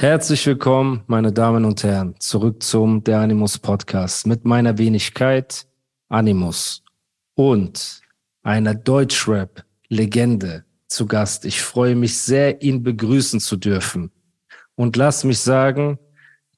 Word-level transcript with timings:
Herzlich 0.00 0.46
willkommen, 0.46 1.02
meine 1.08 1.30
Damen 1.30 1.66
und 1.66 1.84
Herren, 1.84 2.14
zurück 2.20 2.62
zum 2.62 3.04
Der 3.04 3.20
Animus 3.20 3.58
Podcast 3.58 4.26
mit 4.26 4.46
meiner 4.46 4.78
Wenigkeit 4.78 5.66
Animus 6.08 6.82
und 7.34 8.00
einer 8.42 8.74
Deutschrap-Legende 8.74 10.64
zu 10.86 11.04
Gast. 11.04 11.44
Ich 11.44 11.60
freue 11.60 11.96
mich 11.96 12.16
sehr, 12.16 12.62
ihn 12.62 12.82
begrüßen 12.82 13.40
zu 13.40 13.58
dürfen. 13.58 14.10
Und 14.74 14.96
lass 14.96 15.22
mich 15.24 15.40
sagen, 15.40 15.98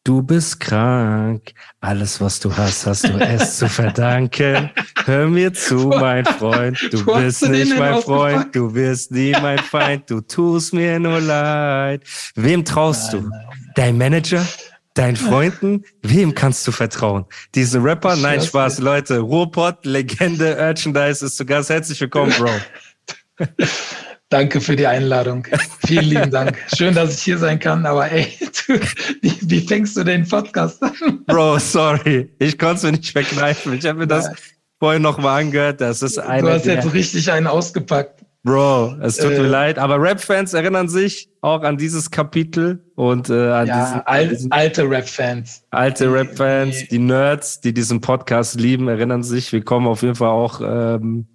Du 0.05 0.21
bist 0.21 0.59
krank. 0.59 1.53
Alles, 1.81 2.21
was 2.21 2.41
du 2.41 2.57
hast, 2.57 2.87
hast 2.87 3.05
du 3.05 3.19
es 3.21 3.59
zu 3.59 3.69
verdanken. 3.69 4.71
Hör 5.05 5.29
mir 5.29 5.53
zu, 5.53 5.77
mein 5.89 6.25
Freund. 6.25 6.77
Du 6.91 7.05
bist 7.05 7.49
nicht 7.49 7.79
mein 7.79 8.03
Freund. 8.03 8.53
Du 8.53 8.75
wirst 8.75 9.13
nie 9.13 9.31
mein 9.31 9.61
Feind. 9.61 10.11
Du 10.11 10.21
tust 10.21 10.75
mir 10.75 10.99
nur 10.99 11.21
leid. 11.21 12.03
Wem 12.35 12.65
traust 12.65 13.13
du? 13.13 13.31
Dein 13.77 13.97
Manager? 13.97 14.45
Deinen 14.95 15.17
Freunden? 15.17 15.85
Wem 16.03 16.35
kannst 16.35 16.67
du 16.67 16.73
vertrauen? 16.73 17.25
Diese 17.55 17.83
Rapper? 17.83 18.17
Nein, 18.17 18.41
Spaß, 18.41 18.81
Leute. 18.81 19.21
Ruhrpott, 19.21 19.87
Legende, 19.87 20.57
Merchandise 20.57 21.25
ist 21.25 21.37
zu 21.37 21.47
Gast. 21.47 21.71
Herzlich 21.71 22.01
willkommen, 22.01 22.33
Bro. 22.33 22.51
Danke 24.33 24.63
für 24.63 24.77
die 24.77 24.87
Einladung. 24.87 25.47
Vielen 25.87 26.07
lieben 26.07 26.31
Dank. 26.31 26.57
Schön, 26.75 26.95
dass 26.95 27.15
ich 27.15 27.23
hier 27.23 27.37
sein 27.37 27.59
kann, 27.59 27.85
aber 27.85 28.11
ey, 28.11 28.27
du, 28.41 28.81
wie, 29.21 29.35
wie, 29.43 29.61
fängst 29.61 29.95
du 29.95 30.05
den 30.05 30.27
Podcast 30.27 30.83
an? 30.83 31.23
Bro, 31.27 31.59
sorry. 31.59 32.33
Ich 32.39 32.59
konnte 32.59 32.77
es 32.77 32.83
mir 32.85 32.93
nicht 32.93 33.13
verkneifen. 33.13 33.75
Ich 33.75 33.85
habe 33.85 33.99
mir 33.99 34.07
das 34.07 34.31
vorhin 34.79 35.03
noch 35.03 35.19
mal 35.19 35.39
angehört. 35.39 35.83
Das 35.83 36.01
ist 36.01 36.19
eine. 36.19 36.49
Du 36.49 36.55
hast 36.55 36.65
jetzt 36.65 36.95
richtig 36.95 37.31
einen 37.31 37.47
ausgepackt. 37.47 38.25
Bro, 38.43 38.97
es 39.03 39.19
tut 39.19 39.33
äh, 39.33 39.41
mir 39.41 39.49
leid, 39.49 39.79
aber 39.79 40.01
Rap-Fans 40.01 40.55
erinnern 40.55 40.89
sich 40.89 41.29
auch 41.43 41.63
an 41.63 41.77
dieses 41.77 42.11
Kapitel 42.11 42.83
und 42.95 43.29
äh, 43.29 43.35
an, 43.35 43.67
ja, 43.67 43.85
diesen, 43.85 44.01
al 44.07 44.29
diesen, 44.29 44.51
alte 44.51 44.89
Rap-Fans. 44.89 45.63
Alte 45.73 46.11
Rap-Fans, 46.11 46.79
die, 46.79 46.89
die 46.89 46.99
Nerds, 47.01 47.61
die 47.61 47.75
diesen 47.75 48.01
Podcast 48.01 48.59
lieben, 48.59 48.89
erinnern 48.89 49.23
sich. 49.23 49.53
Wir 49.53 49.63
kommen 49.63 49.87
auf 49.87 50.01
jeden 50.01 50.15
Fall 50.15 50.31
auch 50.31 50.63
ähm, 50.65 51.27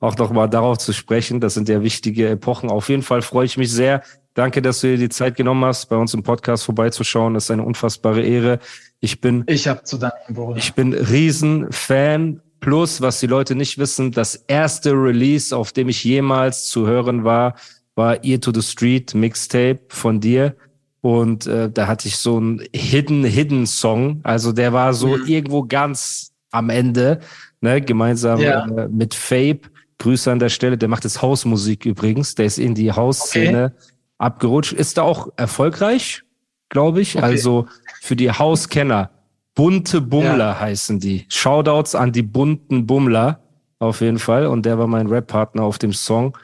auch 0.00 0.16
nochmal 0.16 0.48
darauf 0.48 0.78
zu 0.78 0.92
sprechen. 0.92 1.40
Das 1.40 1.54
sind 1.54 1.68
ja 1.68 1.82
wichtige 1.82 2.28
Epochen. 2.28 2.70
Auf 2.70 2.88
jeden 2.88 3.02
Fall 3.02 3.22
freue 3.22 3.44
ich 3.44 3.56
mich 3.56 3.70
sehr. 3.70 4.02
Danke, 4.34 4.62
dass 4.62 4.80
du 4.80 4.88
dir 4.88 4.98
die 4.98 5.08
Zeit 5.08 5.36
genommen 5.36 5.64
hast, 5.64 5.88
bei 5.88 5.96
uns 5.96 6.14
im 6.14 6.22
Podcast 6.22 6.64
vorbeizuschauen. 6.64 7.34
Das 7.34 7.44
ist 7.44 7.50
eine 7.50 7.64
unfassbare 7.64 8.22
Ehre. 8.22 8.58
Ich 9.00 9.20
bin, 9.20 9.44
ich 9.46 9.68
habe 9.68 9.82
zu 9.84 9.98
danken, 9.98 10.34
Bruder. 10.34 10.56
Ich 10.56 10.74
bin 10.74 10.94
Riesenfan. 10.94 12.40
Plus, 12.60 13.00
was 13.00 13.20
die 13.20 13.26
Leute 13.26 13.54
nicht 13.54 13.78
wissen, 13.78 14.12
das 14.12 14.34
erste 14.34 14.92
Release, 14.92 15.56
auf 15.56 15.72
dem 15.72 15.88
ich 15.88 16.04
jemals 16.04 16.66
zu 16.66 16.86
hören 16.86 17.24
war, 17.24 17.54
war 17.94 18.22
Ear 18.22 18.38
to 18.38 18.52
the 18.52 18.60
Street 18.60 19.14
Mixtape 19.14 19.80
von 19.88 20.20
dir. 20.20 20.54
Und 21.00 21.46
äh, 21.46 21.70
da 21.70 21.86
hatte 21.86 22.06
ich 22.08 22.18
so 22.18 22.36
einen 22.36 22.62
Hidden, 22.74 23.24
Hidden 23.24 23.66
Song. 23.66 24.20
Also 24.24 24.52
der 24.52 24.74
war 24.74 24.92
so 24.92 25.16
mhm. 25.16 25.26
irgendwo 25.26 25.62
ganz 25.64 26.32
am 26.50 26.68
Ende, 26.68 27.20
ne, 27.62 27.80
gemeinsam 27.80 28.40
ja. 28.40 28.66
äh, 28.66 28.88
mit 28.88 29.14
Fabe. 29.14 29.60
Grüße 30.00 30.32
an 30.32 30.40
der 30.40 30.48
Stelle. 30.48 30.76
Der 30.76 30.88
macht 30.88 31.04
jetzt 31.04 31.22
Hausmusik 31.22 31.86
übrigens. 31.86 32.34
Der 32.34 32.46
ist 32.46 32.58
in 32.58 32.74
die 32.74 32.90
Hausszene 32.90 33.74
okay. 33.76 33.92
abgerutscht. 34.18 34.72
Ist 34.72 34.98
da 34.98 35.02
auch 35.02 35.28
erfolgreich, 35.36 36.22
glaube 36.68 37.00
ich. 37.00 37.16
Okay. 37.16 37.24
Also 37.24 37.68
für 38.00 38.16
die 38.16 38.32
Hauskenner. 38.32 39.10
Bunte 39.54 40.00
Bummler 40.00 40.38
ja. 40.38 40.60
heißen 40.60 41.00
die. 41.00 41.26
Shoutouts 41.28 41.94
an 41.94 42.12
die 42.12 42.22
bunten 42.22 42.86
Bummler 42.86 43.42
auf 43.78 44.00
jeden 44.00 44.18
Fall. 44.18 44.46
Und 44.46 44.64
der 44.64 44.78
war 44.78 44.86
mein 44.86 45.06
Rap-Partner 45.06 45.62
auf 45.62 45.78
dem 45.78 45.92
Song. 45.92 46.36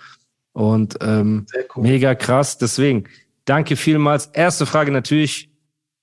Und 0.53 0.99
ähm, 1.01 1.47
cool. 1.75 1.83
mega 1.83 2.15
krass. 2.15 2.59
Deswegen, 2.59 3.05
danke 3.47 3.77
vielmals. 3.77 4.27
Erste 4.27 4.67
Frage 4.67 4.91
natürlich, 4.93 5.51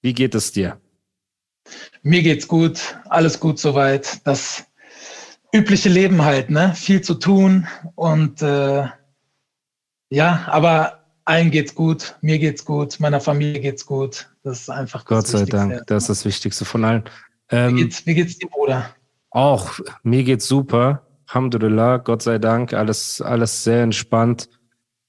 wie 0.01 0.13
geht 0.13 0.33
es 0.33 0.51
dir? 0.51 0.79
Mir 2.01 2.23
geht's 2.23 2.47
gut, 2.47 2.97
alles 3.09 3.39
gut 3.39 3.59
soweit. 3.59 4.25
Das 4.25 4.65
übliche 5.53 5.89
Leben 5.89 6.25
halt, 6.25 6.49
ne? 6.49 6.73
Viel 6.75 7.01
zu 7.01 7.13
tun 7.13 7.67
und 7.95 8.41
äh, 8.41 8.87
ja, 10.09 10.45
aber 10.47 11.05
allen 11.25 11.51
geht's 11.51 11.73
gut, 11.75 12.15
mir 12.21 12.39
geht's 12.39 12.65
gut, 12.65 12.99
meiner 12.99 13.21
Familie 13.21 13.61
geht's 13.61 13.85
gut. 13.85 14.29
Das 14.43 14.61
ist 14.61 14.69
einfach 14.69 15.05
Gott 15.05 15.27
sei 15.27 15.45
Dank, 15.45 15.87
das 15.87 16.03
ist 16.03 16.09
das 16.09 16.25
Wichtigste 16.25 16.65
von 16.65 16.83
allen. 16.83 17.03
Ähm, 17.49 17.77
wie, 17.77 17.83
geht's, 17.83 18.05
wie 18.05 18.13
geht's 18.15 18.37
dir, 18.37 18.47
Bruder? 18.49 18.89
Auch, 19.29 19.79
mir 20.03 20.23
geht's 20.23 20.47
super. 20.47 21.07
Alhamdulillah, 21.27 21.97
Gott 21.97 22.21
sei 22.21 22.37
Dank, 22.37 22.73
alles, 22.73 23.21
alles 23.21 23.63
sehr 23.63 23.83
entspannt. 23.83 24.49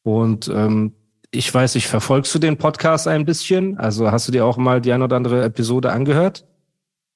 Und 0.02 0.48
ähm, 0.48 0.94
ich 1.30 1.52
weiß 1.52 1.74
nicht, 1.74 1.88
verfolgst 1.88 2.34
du 2.34 2.38
den 2.38 2.56
Podcast 2.56 3.08
ein 3.08 3.24
bisschen? 3.24 3.78
Also 3.78 4.10
hast 4.10 4.28
du 4.28 4.32
dir 4.32 4.46
auch 4.46 4.56
mal 4.56 4.80
die 4.80 4.92
ein 4.92 5.02
oder 5.02 5.16
andere 5.16 5.42
Episode 5.44 5.92
angehört? 5.92 6.46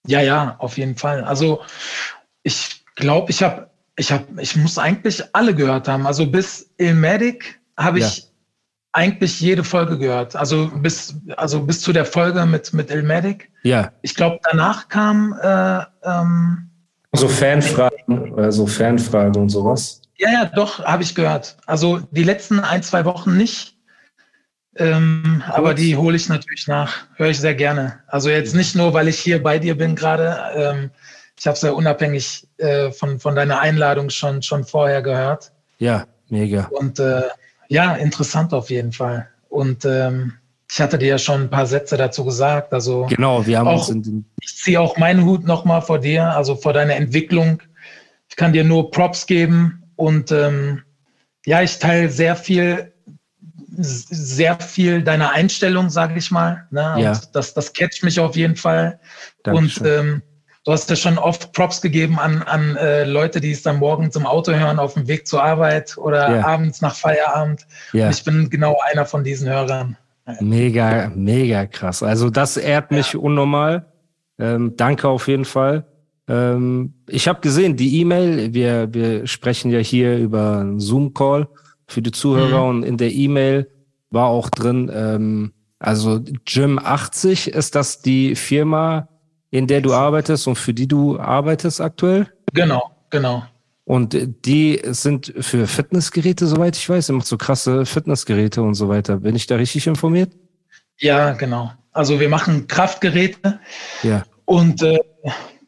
Ja, 0.06 0.20
ja, 0.20 0.56
auf 0.58 0.76
jeden 0.76 0.96
Fall. 0.96 1.24
Also 1.24 1.60
ich 2.42 2.84
glaube, 2.98 3.30
ich 3.30 3.42
habe, 3.42 3.70
ich 3.96 4.12
habe, 4.12 4.24
ich 4.40 4.56
muss 4.56 4.78
eigentlich 4.78 5.22
alle 5.32 5.54
gehört 5.54 5.88
haben. 5.88 6.06
Also 6.06 6.26
bis 6.26 6.70
Ilmatic 6.76 7.58
habe 7.76 7.98
ich 8.00 8.18
ja. 8.18 8.24
eigentlich 8.92 9.40
jede 9.40 9.64
Folge 9.64 9.98
gehört. 9.98 10.36
Also 10.36 10.70
bis, 10.76 11.14
also 11.36 11.62
bis 11.62 11.80
zu 11.80 11.92
der 11.92 12.04
Folge 12.04 12.44
mit, 12.44 12.72
mit 12.74 12.90
Ilmatic. 12.90 13.50
Ja. 13.62 13.92
Ich 14.02 14.14
glaube, 14.14 14.38
danach 14.50 14.88
kam 14.88 15.34
äh, 15.42 15.80
ähm, 16.04 16.68
so 17.12 17.26
Fanfragen, 17.26 18.38
also 18.38 18.66
Fanfragen 18.66 19.42
und 19.42 19.48
sowas. 19.48 20.02
Ja, 20.18 20.30
ja, 20.30 20.44
doch, 20.44 20.84
habe 20.84 21.02
ich 21.02 21.14
gehört. 21.14 21.56
Also 21.66 22.00
die 22.10 22.24
letzten 22.24 22.60
ein, 22.60 22.82
zwei 22.82 23.04
Wochen 23.04 23.36
nicht. 23.36 23.76
Ähm, 24.76 25.42
aber 25.48 25.74
die 25.74 25.96
hole 25.96 26.16
ich 26.16 26.28
natürlich 26.28 26.66
nach. 26.68 27.06
Höre 27.16 27.30
ich 27.30 27.40
sehr 27.40 27.54
gerne. 27.54 28.00
Also 28.06 28.28
jetzt 28.28 28.54
nicht 28.54 28.76
nur, 28.76 28.94
weil 28.94 29.08
ich 29.08 29.18
hier 29.18 29.42
bei 29.42 29.58
dir 29.58 29.76
bin 29.76 29.96
gerade. 29.96 30.38
Ähm, 30.54 30.90
ich 31.38 31.46
habe 31.46 31.54
es 31.54 31.62
ja 31.62 31.70
unabhängig 31.70 32.46
äh, 32.58 32.90
von, 32.90 33.20
von 33.20 33.36
deiner 33.36 33.60
Einladung 33.60 34.10
schon, 34.10 34.42
schon 34.42 34.64
vorher 34.64 35.02
gehört. 35.02 35.52
Ja, 35.78 36.06
mega. 36.28 36.68
Und 36.72 36.98
äh, 36.98 37.22
ja, 37.68 37.94
interessant 37.94 38.52
auf 38.52 38.70
jeden 38.70 38.92
Fall. 38.92 39.28
Und 39.48 39.84
ähm, 39.84 40.34
ich 40.70 40.80
hatte 40.80 40.98
dir 40.98 41.08
ja 41.08 41.18
schon 41.18 41.42
ein 41.42 41.50
paar 41.50 41.66
Sätze 41.66 41.96
dazu 41.96 42.24
gesagt. 42.24 42.74
Also 42.74 43.06
genau, 43.08 43.46
wir 43.46 43.58
haben 43.58 43.68
auch, 43.68 43.88
Ich 44.40 44.56
ziehe 44.56 44.80
auch 44.80 44.96
meinen 44.96 45.24
Hut 45.24 45.44
nochmal 45.44 45.80
vor 45.80 45.98
dir, 46.00 46.24
also 46.24 46.56
vor 46.56 46.72
deiner 46.72 46.96
Entwicklung. 46.96 47.62
Ich 48.28 48.36
kann 48.36 48.52
dir 48.52 48.64
nur 48.64 48.90
Props 48.90 49.26
geben 49.26 49.84
und 49.96 50.32
ähm, 50.32 50.82
ja, 51.46 51.62
ich 51.62 51.78
teile 51.78 52.10
sehr 52.10 52.36
viel, 52.36 52.92
sehr 53.76 54.58
viel 54.58 55.02
deiner 55.02 55.30
Einstellung, 55.30 55.88
sage 55.88 56.18
ich 56.18 56.30
mal. 56.30 56.66
Ne? 56.70 56.96
Ja. 56.98 57.12
Und 57.12 57.34
das, 57.34 57.54
das 57.54 57.72
catcht 57.72 58.02
mich 58.02 58.18
auf 58.20 58.36
jeden 58.36 58.56
Fall. 58.56 59.00
Dankeschön. 59.44 59.86
Und 59.86 59.88
ähm, 59.88 60.22
Du 60.64 60.72
hast 60.72 60.90
ja 60.90 60.96
schon 60.96 61.18
oft 61.18 61.52
Props 61.52 61.80
gegeben 61.80 62.18
an, 62.18 62.42
an 62.42 62.76
äh, 62.76 63.04
Leute, 63.04 63.40
die 63.40 63.52
es 63.52 63.62
dann 63.62 63.78
morgens 63.78 64.16
im 64.16 64.26
Auto 64.26 64.52
hören, 64.52 64.78
auf 64.78 64.94
dem 64.94 65.06
Weg 65.08 65.26
zur 65.26 65.42
Arbeit 65.42 65.96
oder 65.96 66.28
yeah. 66.28 66.46
abends 66.46 66.80
nach 66.80 66.94
Feierabend. 66.94 67.66
Yeah. 67.94 68.10
ich 68.10 68.22
bin 68.24 68.50
genau 68.50 68.78
einer 68.90 69.06
von 69.06 69.24
diesen 69.24 69.48
Hörern. 69.48 69.96
Mega, 70.40 71.10
mega 71.14 71.64
krass. 71.66 72.02
Also 72.02 72.28
das 72.28 72.56
ehrt 72.56 72.90
mich 72.90 73.14
ja. 73.14 73.18
unnormal. 73.18 73.86
Ähm, 74.38 74.74
danke 74.76 75.08
auf 75.08 75.26
jeden 75.26 75.46
Fall. 75.46 75.86
Ähm, 76.28 76.92
ich 77.08 77.26
habe 77.26 77.40
gesehen, 77.40 77.76
die 77.76 78.00
E-Mail, 78.00 78.52
wir, 78.52 78.92
wir 78.92 79.26
sprechen 79.26 79.70
ja 79.70 79.78
hier 79.78 80.18
über 80.18 80.58
einen 80.58 80.80
Zoom-Call 80.80 81.48
für 81.86 82.02
die 82.02 82.12
Zuhörer 82.12 82.64
mhm. 82.64 82.68
und 82.68 82.82
in 82.82 82.98
der 82.98 83.12
E-Mail 83.12 83.70
war 84.10 84.26
auch 84.26 84.50
drin, 84.50 84.90
ähm, 84.92 85.52
also 85.78 86.20
Gym 86.44 86.78
80 86.78 87.48
ist 87.48 87.74
das 87.74 88.02
die 88.02 88.34
Firma, 88.34 89.08
in 89.50 89.66
der 89.66 89.80
du 89.80 89.94
arbeitest 89.94 90.46
und 90.46 90.56
für 90.56 90.74
die 90.74 90.86
du 90.86 91.18
arbeitest 91.18 91.80
aktuell? 91.80 92.26
Genau, 92.52 92.90
genau. 93.10 93.44
Und 93.84 94.14
die 94.44 94.82
sind 94.84 95.32
für 95.40 95.66
Fitnessgeräte, 95.66 96.46
soweit 96.46 96.76
ich 96.76 96.88
weiß, 96.88 97.08
immer 97.08 97.22
so 97.22 97.38
krasse 97.38 97.86
Fitnessgeräte 97.86 98.60
und 98.60 98.74
so 98.74 98.90
weiter. 98.90 99.18
Bin 99.18 99.34
ich 99.34 99.46
da 99.46 99.56
richtig 99.56 99.86
informiert? 99.86 100.32
Ja, 100.98 101.32
genau. 101.32 101.72
Also 101.92 102.20
wir 102.20 102.28
machen 102.28 102.66
Kraftgeräte. 102.66 103.60
Ja. 104.02 104.24
Und 104.44 104.82
äh, 104.82 104.98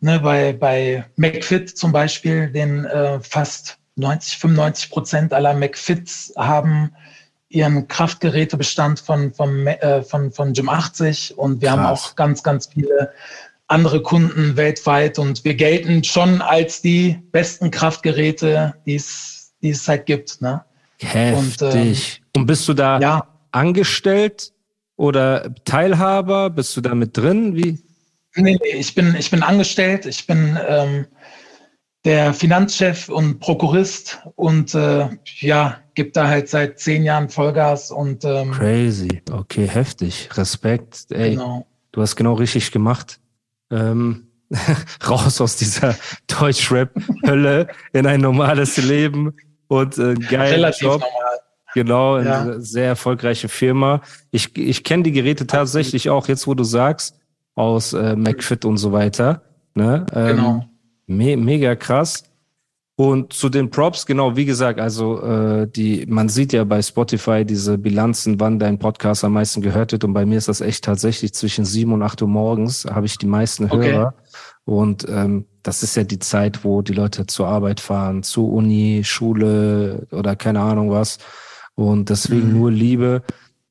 ne, 0.00 0.20
bei, 0.20 0.52
bei 0.52 1.06
McFit 1.16 1.70
zum 1.76 1.92
Beispiel, 1.92 2.50
den 2.50 2.84
äh, 2.84 3.20
fast 3.20 3.78
90, 3.96 4.38
95 4.38 4.90
Prozent 4.90 5.32
aller 5.32 5.54
McFits 5.54 6.32
haben 6.36 6.92
ihren 7.48 7.88
Kraftgerätebestand 7.88 9.00
von, 9.00 9.32
von, 9.32 9.66
äh, 9.66 10.02
von, 10.02 10.30
von 10.30 10.52
Gym 10.52 10.68
80 10.68 11.36
und 11.36 11.60
wir 11.60 11.68
Krass. 11.68 11.78
haben 11.78 11.86
auch 11.86 12.14
ganz, 12.16 12.42
ganz 12.42 12.68
viele 12.68 13.12
andere 13.70 14.02
Kunden 14.02 14.56
weltweit 14.56 15.18
und 15.18 15.44
wir 15.44 15.54
gelten 15.54 16.02
schon 16.02 16.42
als 16.42 16.82
die 16.82 17.18
besten 17.30 17.70
Kraftgeräte, 17.70 18.74
die 18.84 18.96
es, 18.96 19.52
die 19.62 19.70
es 19.70 19.86
halt 19.86 20.06
gibt. 20.06 20.42
Ne? 20.42 20.64
Heftig. 20.98 21.62
Und, 21.62 21.74
ähm, 21.74 21.96
und 22.36 22.46
bist 22.46 22.66
du 22.68 22.74
da 22.74 22.98
ja. 22.98 23.26
angestellt 23.52 24.52
oder 24.96 25.54
Teilhaber? 25.64 26.50
Bist 26.50 26.76
du 26.76 26.80
da 26.80 26.94
mit 26.94 27.16
drin? 27.16 27.54
Wie? 27.54 27.78
Nee, 28.34 28.58
nee, 28.60 28.76
ich 28.76 28.94
bin, 28.94 29.14
ich 29.16 29.30
bin 29.30 29.42
angestellt. 29.42 30.04
Ich 30.04 30.26
bin 30.26 30.58
ähm, 30.68 31.06
der 32.04 32.34
Finanzchef 32.34 33.08
und 33.08 33.38
Prokurist 33.38 34.20
und 34.34 34.74
äh, 34.74 35.08
ja, 35.38 35.78
gibt 35.94 36.16
da 36.16 36.26
halt 36.26 36.48
seit 36.48 36.80
zehn 36.80 37.04
Jahren 37.04 37.28
Vollgas 37.28 37.92
und 37.92 38.24
ähm, 38.24 38.50
crazy. 38.50 39.22
Okay, 39.30 39.68
heftig. 39.68 40.28
Respekt. 40.36 41.06
Ey, 41.10 41.30
genau. 41.30 41.66
du 41.92 42.02
hast 42.02 42.16
genau 42.16 42.34
richtig 42.34 42.72
gemacht. 42.72 43.20
Ähm, 43.70 44.26
raus 45.08 45.40
aus 45.40 45.56
dieser 45.56 45.94
Deutschrap-Hölle 46.26 47.68
in 47.92 48.06
ein 48.06 48.20
normales 48.20 48.76
Leben 48.78 49.34
und 49.68 49.98
äh, 49.98 50.14
geil. 50.14 50.54
Relativ 50.54 50.82
Job. 50.82 51.00
normal. 51.00 51.38
Genau, 51.74 52.18
ja. 52.18 52.40
eine 52.40 52.60
sehr 52.60 52.86
erfolgreiche 52.86 53.48
Firma. 53.48 54.02
Ich, 54.32 54.56
ich 54.56 54.82
kenne 54.82 55.04
die 55.04 55.12
Geräte 55.12 55.46
tatsächlich 55.46 56.10
auch, 56.10 56.26
jetzt 56.26 56.46
wo 56.46 56.54
du 56.54 56.64
sagst, 56.64 57.16
aus 57.54 57.92
äh, 57.92 58.16
McFit 58.16 58.64
und 58.64 58.78
so 58.78 58.92
weiter. 58.92 59.42
Ne? 59.74 60.04
Ähm, 60.12 60.36
genau. 60.36 60.64
Me 61.06 61.36
mega 61.36 61.76
krass. 61.76 62.24
Und 63.00 63.32
zu 63.32 63.48
den 63.48 63.70
Props, 63.70 64.04
genau, 64.04 64.36
wie 64.36 64.44
gesagt, 64.44 64.78
also 64.78 65.22
äh, 65.22 65.66
die, 65.66 66.04
man 66.06 66.28
sieht 66.28 66.52
ja 66.52 66.64
bei 66.64 66.82
Spotify 66.82 67.46
diese 67.46 67.78
Bilanzen, 67.78 68.38
wann 68.40 68.58
dein 68.58 68.78
Podcast 68.78 69.24
am 69.24 69.32
meisten 69.32 69.62
gehört 69.62 69.92
wird. 69.92 70.04
Und 70.04 70.12
bei 70.12 70.26
mir 70.26 70.36
ist 70.36 70.48
das 70.48 70.60
echt 70.60 70.84
tatsächlich 70.84 71.32
zwischen 71.32 71.64
sieben 71.64 71.94
und 71.94 72.02
acht 72.02 72.20
Uhr 72.20 72.28
morgens 72.28 72.84
habe 72.84 73.06
ich 73.06 73.16
die 73.16 73.26
meisten 73.26 73.72
Hörer. 73.72 74.08
Okay. 74.08 74.16
Und 74.66 75.06
ähm, 75.08 75.46
das 75.62 75.82
ist 75.82 75.96
ja 75.96 76.04
die 76.04 76.18
Zeit, 76.18 76.62
wo 76.62 76.82
die 76.82 76.92
Leute 76.92 77.26
zur 77.26 77.48
Arbeit 77.48 77.80
fahren, 77.80 78.22
zur 78.22 78.52
Uni, 78.52 79.00
Schule 79.02 80.06
oder 80.10 80.36
keine 80.36 80.60
Ahnung 80.60 80.90
was. 80.90 81.16
Und 81.76 82.10
deswegen 82.10 82.48
mhm. 82.48 82.58
nur 82.58 82.70
Liebe. 82.70 83.22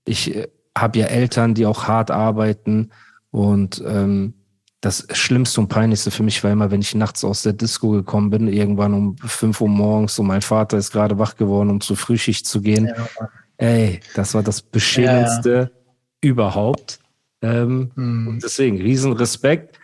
Ich 0.06 0.36
äh, 0.36 0.48
habe 0.76 0.98
ja 0.98 1.06
Eltern, 1.06 1.54
die 1.54 1.68
auch 1.68 1.88
hart 1.88 2.10
arbeiten. 2.10 2.90
Und 3.30 3.80
ähm, 3.86 4.39
das 4.81 5.08
Schlimmste 5.12 5.60
und 5.60 5.68
Peinlichste 5.68 6.10
für 6.10 6.24
mich 6.24 6.44
war 6.44 6.52
immer, 6.52 6.72
wenn 6.72 6.81
ich 6.81 6.96
nachts 6.96 7.24
aus 7.26 7.44
der 7.44 7.54
Disco 7.54 7.92
gekommen 7.92 8.30
bin, 8.30 8.48
irgendwann 8.48 8.94
um 8.94 9.18
fünf 9.18 9.60
Uhr 9.60 9.68
morgens 9.68 10.18
und 10.20 10.28
mein 10.28 10.42
Vater 10.42 10.78
ist 10.78 10.92
gerade 10.92 11.20
wach 11.20 11.36
geworden, 11.36 11.70
um 11.70 11.81
zur 11.81 11.98
Frühschicht 11.98 12.48
zu 12.48 12.62
gehen. 12.62 12.86
Ja. 12.86 13.30
Ey, 13.58 14.00
das 14.16 14.34
war 14.34 14.44
das 14.44 14.62
Beschämendste 14.62 15.72
ja. 15.74 16.30
überhaupt. 16.30 17.00
Ähm, 17.42 17.92
mhm. 17.96 18.40
deswegen, 18.42 18.81
riesen 18.81 19.14
Respekt. 19.14 19.78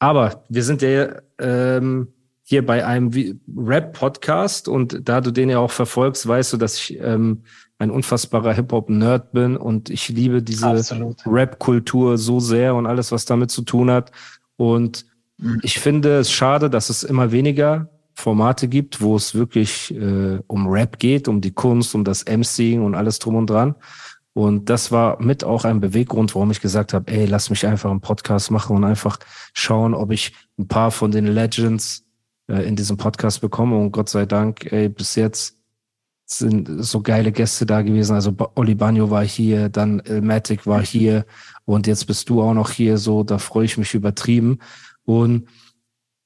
Aber 0.00 0.44
wir 0.48 0.64
sind 0.64 0.82
ja 0.82 1.20
ähm, 1.38 2.08
hier 2.42 2.66
bei 2.66 2.84
einem 2.84 3.38
Rap-Podcast 3.56 4.66
und 4.66 5.08
da 5.08 5.20
du 5.20 5.30
den 5.30 5.50
ja 5.50 5.58
auch 5.58 5.70
verfolgst, 5.70 6.26
weißt 6.26 6.52
du, 6.52 6.56
dass 6.56 6.76
ich 6.76 6.98
ähm, 6.98 7.44
ein 7.78 7.90
unfassbarer 7.90 8.52
Hip-Hop-Nerd 8.52 9.32
bin 9.32 9.56
und 9.56 9.90
ich 9.90 10.08
liebe 10.08 10.42
diese 10.42 10.74
Rap-Kultur 11.24 12.18
so 12.18 12.40
sehr 12.40 12.74
und 12.74 12.86
alles, 12.86 13.12
was 13.12 13.24
damit 13.24 13.50
zu 13.50 13.62
tun 13.62 13.90
hat. 13.90 14.10
Und 14.60 15.06
mhm. 15.38 15.58
ich 15.62 15.78
finde 15.78 16.18
es 16.18 16.30
schade, 16.30 16.68
dass 16.68 16.90
es 16.90 17.02
immer 17.02 17.32
weniger 17.32 17.88
Formate 18.12 18.68
gibt, 18.68 19.00
wo 19.00 19.16
es 19.16 19.34
wirklich 19.34 19.90
äh, 19.94 20.38
um 20.48 20.66
Rap 20.66 20.98
geht, 20.98 21.28
um 21.28 21.40
die 21.40 21.52
Kunst, 21.52 21.94
um 21.94 22.04
das 22.04 22.26
MCing 22.26 22.82
und 22.82 22.94
alles 22.94 23.20
drum 23.20 23.36
und 23.36 23.48
dran. 23.48 23.74
Und 24.34 24.68
das 24.68 24.92
war 24.92 25.20
mit 25.22 25.44
auch 25.44 25.64
ein 25.64 25.80
Beweggrund, 25.80 26.34
warum 26.34 26.50
ich 26.50 26.60
gesagt 26.60 26.92
habe, 26.92 27.10
ey, 27.10 27.24
lass 27.24 27.48
mich 27.48 27.66
einfach 27.66 27.90
einen 27.90 28.02
Podcast 28.02 28.50
machen 28.50 28.76
und 28.76 28.84
einfach 28.84 29.18
schauen, 29.54 29.94
ob 29.94 30.12
ich 30.12 30.34
ein 30.58 30.68
paar 30.68 30.90
von 30.90 31.10
den 31.10 31.26
Legends 31.26 32.04
äh, 32.46 32.68
in 32.68 32.76
diesem 32.76 32.98
Podcast 32.98 33.40
bekomme. 33.40 33.78
Und 33.78 33.92
Gott 33.92 34.10
sei 34.10 34.26
Dank, 34.26 34.70
ey, 34.70 34.90
bis 34.90 35.14
jetzt 35.14 35.56
sind 36.32 36.68
so 36.84 37.00
geile 37.00 37.32
Gäste 37.32 37.66
da 37.66 37.82
gewesen. 37.82 38.14
Also 38.14 38.34
Oli 38.54 38.74
Bagno 38.74 39.10
war 39.10 39.24
hier, 39.24 39.68
dann 39.68 40.00
Ilmatic 40.00 40.66
war 40.66 40.82
hier 40.82 41.24
und 41.64 41.86
jetzt 41.86 42.06
bist 42.06 42.28
du 42.28 42.42
auch 42.42 42.54
noch 42.54 42.70
hier. 42.70 42.98
So, 42.98 43.24
da 43.24 43.38
freue 43.38 43.64
ich 43.64 43.76
mich 43.78 43.94
übertrieben. 43.94 44.58
Und 45.04 45.48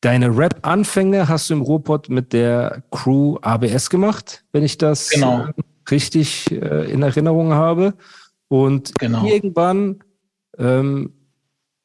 deine 0.01 0.37
Rap-Anfänge 0.37 1.29
hast 1.29 1.49
du 1.49 1.55
im 1.55 1.63
Ruhrpott 1.63 2.09
mit 2.11 2.33
der 2.33 2.83
Crew 2.91 3.39
ABS 3.41 3.89
gemacht, 3.89 4.45
wenn 4.53 4.63
ich 4.63 4.77
das 4.77 5.11
genau. 5.11 5.49
richtig 5.91 6.51
äh, 6.53 6.91
in 6.91 7.03
Erinnerung 7.03 7.53
habe. 7.53 7.95
Und 8.49 8.95
genau. 8.99 9.25
irgendwann 9.25 10.01
ähm, 10.59 11.15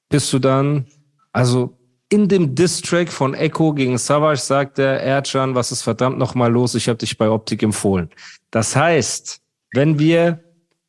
bist 0.10 0.32
du 0.34 0.40
dann, 0.40 0.86
also 1.32 1.79
in 2.10 2.28
dem 2.28 2.56
Distrack 2.56 3.10
von 3.10 3.36
Echo 3.36 3.74
gegen 3.74 3.98
Savage 3.98 4.40
sagt 4.40 4.80
der 4.80 5.02
Erdschan, 5.02 5.54
was 5.54 5.72
ist 5.72 5.84
verdammt 5.84 6.18
nochmal 6.18 6.52
los? 6.52 6.74
Ich 6.74 6.90
habe 6.90 6.98
dich 6.98 7.18
bei 7.18 7.30
Optik 7.30 7.62
empfohlen. 7.62 8.10
Das 8.50 8.76
heißt, 8.76 9.42
wenn 9.74 10.00
wir 10.00 10.44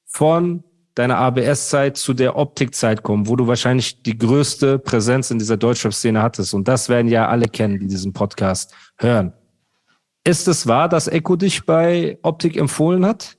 von 0.06 0.64
deiner 0.94 1.18
ABS-Zeit 1.18 1.98
zu 1.98 2.14
der 2.14 2.36
Optik-Zeit 2.36 3.02
kommen, 3.02 3.28
wo 3.28 3.36
du 3.36 3.46
wahrscheinlich 3.46 4.02
die 4.02 4.16
größte 4.16 4.78
Präsenz 4.78 5.30
in 5.30 5.38
dieser 5.38 5.58
Deutschrap-Szene 5.58 6.22
hattest, 6.22 6.54
und 6.54 6.66
das 6.66 6.88
werden 6.88 7.08
ja 7.08 7.28
alle 7.28 7.46
kennen, 7.46 7.78
die 7.78 7.86
diesen 7.86 8.12
Podcast 8.12 8.74
hören. 8.96 9.34
Ist 10.24 10.48
es 10.48 10.66
wahr, 10.66 10.88
dass 10.88 11.06
Echo 11.06 11.36
dich 11.36 11.64
bei 11.64 12.18
Optik 12.22 12.56
empfohlen 12.56 13.04
hat? 13.06 13.36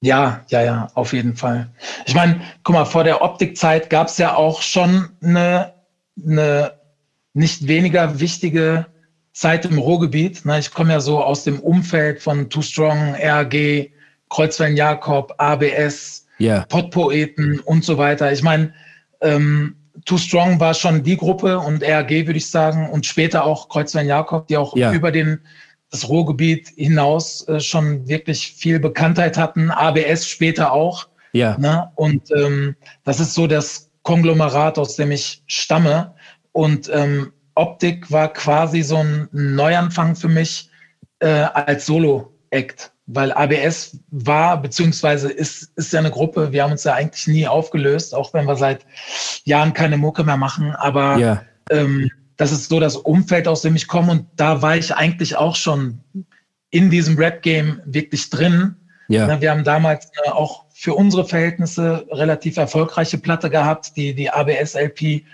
Ja, 0.00 0.44
ja, 0.48 0.62
ja, 0.62 0.88
auf 0.94 1.12
jeden 1.12 1.36
Fall. 1.36 1.70
Ich 2.06 2.14
meine, 2.14 2.40
guck 2.64 2.74
mal, 2.74 2.84
vor 2.84 3.04
der 3.04 3.22
Optikzeit 3.22 3.88
gab 3.88 4.08
es 4.08 4.18
ja 4.18 4.34
auch 4.34 4.62
schon 4.62 5.10
eine, 5.20 5.74
eine 6.26 6.81
nicht 7.34 7.66
weniger 7.66 8.20
wichtige 8.20 8.86
Zeit 9.32 9.64
im 9.64 9.78
Ruhrgebiet. 9.78 10.42
Ich 10.58 10.70
komme 10.72 10.92
ja 10.92 11.00
so 11.00 11.22
aus 11.22 11.44
dem 11.44 11.60
Umfeld 11.60 12.20
von 12.20 12.50
Too 12.50 12.62
Strong, 12.62 13.14
RAG, 13.14 13.90
Kreuzwellen 14.28 14.76
Jakob, 14.76 15.34
ABS, 15.38 16.26
yeah. 16.40 16.64
Podpoeten 16.68 17.60
und 17.60 17.84
so 17.84 17.98
weiter. 17.98 18.32
Ich 18.32 18.42
meine, 18.42 18.72
ähm, 19.20 19.76
Too 20.04 20.18
Strong 20.18 20.58
war 20.60 20.74
schon 20.74 21.02
die 21.02 21.16
Gruppe 21.16 21.58
und 21.58 21.82
RAG 21.82 22.10
würde 22.10 22.38
ich 22.38 22.50
sagen 22.50 22.88
und 22.90 23.06
später 23.06 23.44
auch 23.44 23.68
Kreuzwellen 23.68 24.08
Jakob, 24.08 24.48
die 24.48 24.56
auch 24.56 24.74
yeah. 24.76 24.92
über 24.92 25.10
den 25.10 25.40
das 25.90 26.08
Ruhrgebiet 26.08 26.68
hinaus 26.74 27.46
äh, 27.48 27.60
schon 27.60 28.08
wirklich 28.08 28.52
viel 28.52 28.80
Bekanntheit 28.80 29.36
hatten. 29.36 29.70
ABS 29.70 30.26
später 30.26 30.72
auch. 30.72 31.06
Ja. 31.32 31.56
Ne? 31.58 31.90
Und 31.96 32.30
ähm, 32.32 32.76
das 33.04 33.20
ist 33.20 33.34
so 33.34 33.46
das 33.46 33.90
Konglomerat, 34.02 34.78
aus 34.78 34.96
dem 34.96 35.12
ich 35.12 35.42
stamme. 35.46 36.14
Und 36.52 36.90
ähm, 36.92 37.32
Optik 37.54 38.10
war 38.10 38.32
quasi 38.32 38.82
so 38.82 38.96
ein 38.96 39.28
Neuanfang 39.32 40.16
für 40.16 40.28
mich 40.28 40.70
äh, 41.18 41.28
als 41.28 41.86
Solo-Act, 41.86 42.92
weil 43.06 43.32
ABS 43.32 43.98
war, 44.10 44.60
beziehungsweise 44.60 45.30
ist, 45.30 45.70
ist 45.76 45.92
ja 45.92 46.00
eine 46.00 46.10
Gruppe, 46.10 46.52
wir 46.52 46.62
haben 46.62 46.72
uns 46.72 46.84
ja 46.84 46.94
eigentlich 46.94 47.26
nie 47.26 47.46
aufgelöst, 47.46 48.14
auch 48.14 48.32
wenn 48.32 48.46
wir 48.46 48.56
seit 48.56 48.86
Jahren 49.44 49.72
keine 49.72 49.96
Mucke 49.98 50.24
mehr 50.24 50.36
machen, 50.36 50.72
aber 50.72 51.18
ja. 51.18 51.42
ähm, 51.70 52.10
das 52.36 52.52
ist 52.52 52.68
so 52.68 52.80
das 52.80 52.96
Umfeld, 52.96 53.46
aus 53.46 53.62
dem 53.62 53.76
ich 53.76 53.86
komme 53.86 54.12
und 54.12 54.26
da 54.36 54.62
war 54.62 54.76
ich 54.76 54.94
eigentlich 54.94 55.36
auch 55.36 55.56
schon 55.56 56.00
in 56.70 56.90
diesem 56.90 57.16
Rap-Game 57.16 57.80
wirklich 57.84 58.30
drin. 58.30 58.76
Ja. 59.08 59.40
Wir 59.40 59.50
haben 59.50 59.62
damals 59.62 60.10
äh, 60.24 60.30
auch 60.30 60.64
für 60.72 60.94
unsere 60.94 61.26
Verhältnisse 61.26 62.06
relativ 62.10 62.56
erfolgreiche 62.56 63.18
Platte 63.18 63.50
gehabt, 63.50 63.92
die, 63.96 64.14
die 64.14 64.30
ABS-LP 64.30 65.24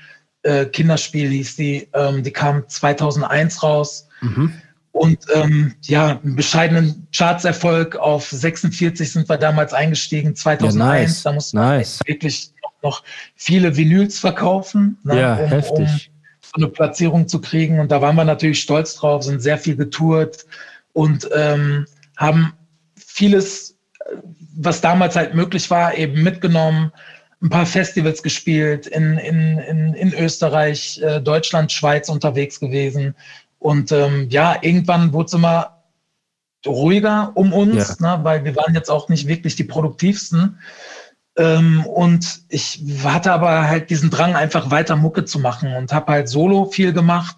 äh, 0.43 0.67
Kinderspiel 0.67 1.29
hieß 1.29 1.57
die. 1.57 1.89
Ähm, 1.93 2.23
die 2.23 2.33
kam 2.33 2.69
2001 2.69 3.63
raus. 3.63 4.09
Mhm. 4.21 4.53
Und 4.93 5.19
ähm, 5.33 5.75
ja, 5.83 6.19
einen 6.19 6.35
bescheidenen 6.35 7.07
Chartserfolg 7.15 7.97
auf 7.97 8.29
46 8.29 9.13
sind 9.13 9.29
wir 9.29 9.37
damals 9.37 9.73
eingestiegen, 9.73 10.35
2001. 10.35 10.75
Ja, 10.77 10.85
nice. 10.85 11.23
Da 11.23 11.33
mussten 11.33 11.57
nice. 11.57 12.01
wir 12.05 12.15
wirklich 12.15 12.53
noch, 12.63 12.73
noch, 12.83 13.05
viele 13.37 13.77
Vinyls 13.77 14.19
verkaufen, 14.19 14.99
ne, 15.05 15.21
ja, 15.21 15.35
um, 15.37 15.49
heftig. 15.49 15.79
um 15.79 15.87
so 15.87 16.53
eine 16.55 16.69
Platzierung 16.69 17.29
zu 17.29 17.41
kriegen. 17.41 17.79
Und 17.79 17.93
da 17.93 18.01
waren 18.01 18.17
wir 18.17 18.25
natürlich 18.25 18.61
stolz 18.61 18.97
drauf, 18.97 19.23
sind 19.23 19.41
sehr 19.41 19.59
viel 19.59 19.77
getourt 19.77 20.47
und 20.95 21.29
ähm, 21.33 21.87
haben 22.17 22.53
vieles, 22.97 23.77
was 24.57 24.81
damals 24.81 25.15
halt 25.15 25.35
möglich 25.35 25.71
war, 25.71 25.97
eben 25.97 26.23
mitgenommen, 26.23 26.91
ein 27.41 27.51
paar 27.51 27.67
Festivals 27.67 28.23
gespielt, 28.23 28.87
in, 28.87 29.17
in, 29.19 29.59
in, 29.59 29.95
in 29.95 30.15
Österreich, 30.15 31.01
äh, 31.03 31.21
Deutschland, 31.21 31.71
Schweiz 31.71 32.09
unterwegs 32.09 32.59
gewesen. 32.59 33.15
Und 33.59 33.93
ähm, 33.93 34.27
ja, 34.31 34.57
irgendwann 34.61 35.13
wurde 35.13 35.27
es 35.27 35.33
immer 35.35 35.83
ruhiger 36.67 37.33
um 37.35 37.53
uns, 37.53 37.99
ja. 38.01 38.17
ne, 38.17 38.25
weil 38.25 38.45
wir 38.45 38.57
waren 38.57 38.75
jetzt 38.75 38.91
auch 38.91 39.09
nicht 39.09 39.29
wirklich 39.29 39.55
die 39.55 39.65
produktivsten. 39.65 40.59
Ähm, 41.37 41.87
und 41.87 42.41
ich 42.49 42.83
hatte 43.05 43.33
aber 43.33 43.69
halt 43.69 43.91
diesen 43.91 44.11
Drang, 44.11 44.35
einfach 44.35 44.71
weiter 44.73 44.97
Mucke 44.97 45.25
zu 45.25 45.39
machen 45.39 45.75
und 45.77 45.93
habe 45.93 46.13
halt 46.13 46.29
solo 46.29 46.65
viel 46.65 46.93
gemacht. 46.93 47.37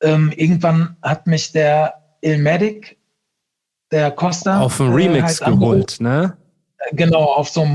Ähm, 0.00 0.32
irgendwann 0.36 0.96
hat 1.02 1.26
mich 1.26 1.50
der 1.50 1.94
Ilmatic, 2.20 2.98
der 3.90 4.12
Costa, 4.12 4.60
auf 4.60 4.76
den 4.76 4.92
Remix 4.92 5.40
äh, 5.40 5.46
halt 5.46 5.58
geholt, 5.58 5.96
ne? 6.00 6.36
genau 6.92 7.24
auf 7.24 7.48
so 7.48 7.62
einem 7.62 7.72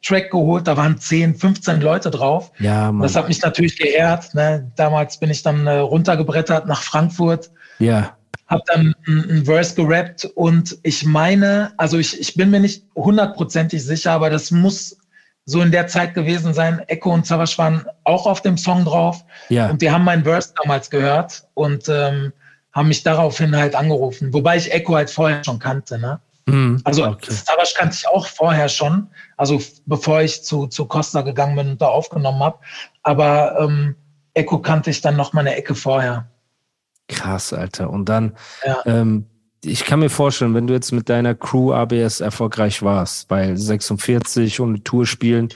Monster-Track 0.00 0.30
geholt. 0.30 0.66
Da 0.66 0.76
waren 0.76 0.98
10, 0.98 1.34
15 1.34 1.80
Leute 1.80 2.10
drauf. 2.10 2.52
Ja, 2.58 2.92
Mann. 2.92 3.02
Das 3.02 3.16
hat 3.16 3.28
mich 3.28 3.40
natürlich 3.42 3.78
geehrt. 3.78 4.34
Ne? 4.34 4.70
Damals 4.76 5.18
bin 5.18 5.30
ich 5.30 5.42
dann 5.42 5.66
äh, 5.66 5.78
runtergebrettert 5.78 6.66
nach 6.66 6.82
Frankfurt. 6.82 7.50
Ja. 7.78 8.16
Hab 8.48 8.64
dann 8.66 8.94
ein, 9.06 9.44
Verse 9.44 9.76
gerappt 9.76 10.24
und 10.34 10.76
ich 10.82 11.04
meine, 11.04 11.72
also 11.76 11.98
ich, 11.98 12.18
ich 12.18 12.34
bin 12.34 12.50
mir 12.50 12.58
nicht 12.58 12.84
hundertprozentig 12.96 13.84
sicher, 13.84 14.10
aber 14.10 14.28
das 14.28 14.50
muss 14.50 14.96
so 15.44 15.62
in 15.62 15.70
der 15.70 15.86
Zeit 15.86 16.14
gewesen 16.14 16.52
sein. 16.52 16.80
Echo 16.88 17.12
und 17.12 17.26
Savage 17.26 17.56
waren 17.58 17.86
auch 18.02 18.26
auf 18.26 18.42
dem 18.42 18.58
Song 18.58 18.84
drauf. 18.84 19.24
Ja. 19.50 19.70
Und 19.70 19.82
die 19.82 19.90
haben 19.92 20.02
meinen 20.02 20.24
Verse 20.24 20.52
damals 20.60 20.90
gehört 20.90 21.44
und 21.54 21.88
ähm, 21.88 22.32
haben 22.72 22.88
mich 22.88 23.04
daraufhin 23.04 23.54
halt 23.54 23.76
angerufen. 23.76 24.32
Wobei 24.32 24.56
ich 24.56 24.72
Echo 24.72 24.96
halt 24.96 25.10
vorher 25.10 25.44
schon 25.44 25.60
kannte, 25.60 25.98
ne? 25.98 26.20
Mhm. 26.50 26.80
Also 26.84 27.06
okay. 27.06 27.32
Savage 27.32 27.74
kannte 27.76 27.96
ich 27.98 28.08
auch 28.08 28.26
vorher 28.26 28.68
schon, 28.68 29.08
also 29.36 29.60
bevor 29.86 30.20
ich 30.22 30.44
zu, 30.44 30.66
zu 30.66 30.86
Costa 30.86 31.22
gegangen 31.22 31.56
bin 31.56 31.68
und 31.70 31.82
da 31.82 31.86
aufgenommen 31.88 32.40
habe. 32.42 32.58
Aber 33.02 33.58
ähm, 33.60 33.96
Echo 34.34 34.58
kannte 34.60 34.90
ich 34.90 35.00
dann 35.00 35.16
noch 35.16 35.32
mal 35.32 35.40
eine 35.40 35.56
Ecke 35.56 35.74
vorher. 35.74 36.30
Krass, 37.08 37.52
Alter. 37.52 37.90
Und 37.90 38.08
dann, 38.08 38.36
Ja. 38.64 38.78
ähm, 38.86 39.26
ich 39.62 39.84
kann 39.84 40.00
mir 40.00 40.08
vorstellen, 40.10 40.54
wenn 40.54 40.66
du 40.66 40.72
jetzt 40.72 40.92
mit 40.92 41.08
deiner 41.08 41.34
Crew 41.34 41.72
ABS 41.74 42.20
erfolgreich 42.20 42.82
warst, 42.82 43.28
bei 43.28 43.54
46 43.54 44.60
und 44.60 44.84
Tour 44.84 45.06
spielen, 45.06 45.48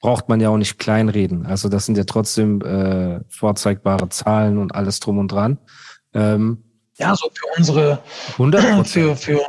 braucht 0.00 0.28
man 0.28 0.40
ja 0.40 0.48
auch 0.48 0.56
nicht 0.56 0.78
kleinreden. 0.78 1.46
Also 1.46 1.68
das 1.68 1.86
sind 1.86 1.96
ja 1.96 2.04
trotzdem 2.04 2.60
äh, 2.62 3.20
vorzeigbare 3.28 4.08
Zahlen 4.08 4.58
und 4.58 4.74
alles 4.74 4.98
drum 5.00 5.18
und 5.18 5.28
dran. 5.30 5.58
Ähm, 6.14 6.64
Ja, 6.96 7.14
so 7.14 7.28
für 7.32 7.46
unsere 7.58 7.98
100 8.32 8.86
für, 8.88 9.14
für, 9.16 9.40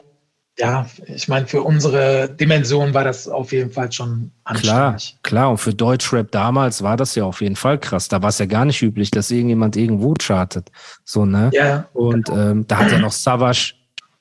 ja, 0.57 0.85
ich 1.07 1.27
meine, 1.27 1.47
für 1.47 1.63
unsere 1.63 2.29
Dimension 2.29 2.93
war 2.93 3.03
das 3.03 3.27
auf 3.27 3.51
jeden 3.51 3.71
Fall 3.71 3.91
schon 3.91 4.31
Klar, 4.45 4.93
anständig. 4.93 5.17
klar. 5.21 5.51
Und 5.51 5.57
für 5.57 5.73
Deutschrap 5.73 6.31
damals 6.31 6.81
war 6.81 6.95
das 6.95 7.15
ja 7.15 7.25
auf 7.25 7.41
jeden 7.41 7.57
Fall 7.57 7.77
krass. 7.77 8.07
Da 8.07 8.21
war 8.21 8.29
es 8.29 8.39
ja 8.39 8.45
gar 8.45 8.63
nicht 8.63 8.81
üblich, 8.81 9.11
dass 9.11 9.31
irgendjemand 9.31 9.75
irgendwo 9.75 10.13
chartet. 10.13 10.71
So, 11.03 11.25
ne? 11.25 11.49
Ja, 11.53 11.87
Und 11.93 12.29
ähm, 12.29 12.65
da 12.67 12.77
hat 12.77 12.91
ja 12.91 12.99
noch 12.99 13.11
Savage 13.11 13.73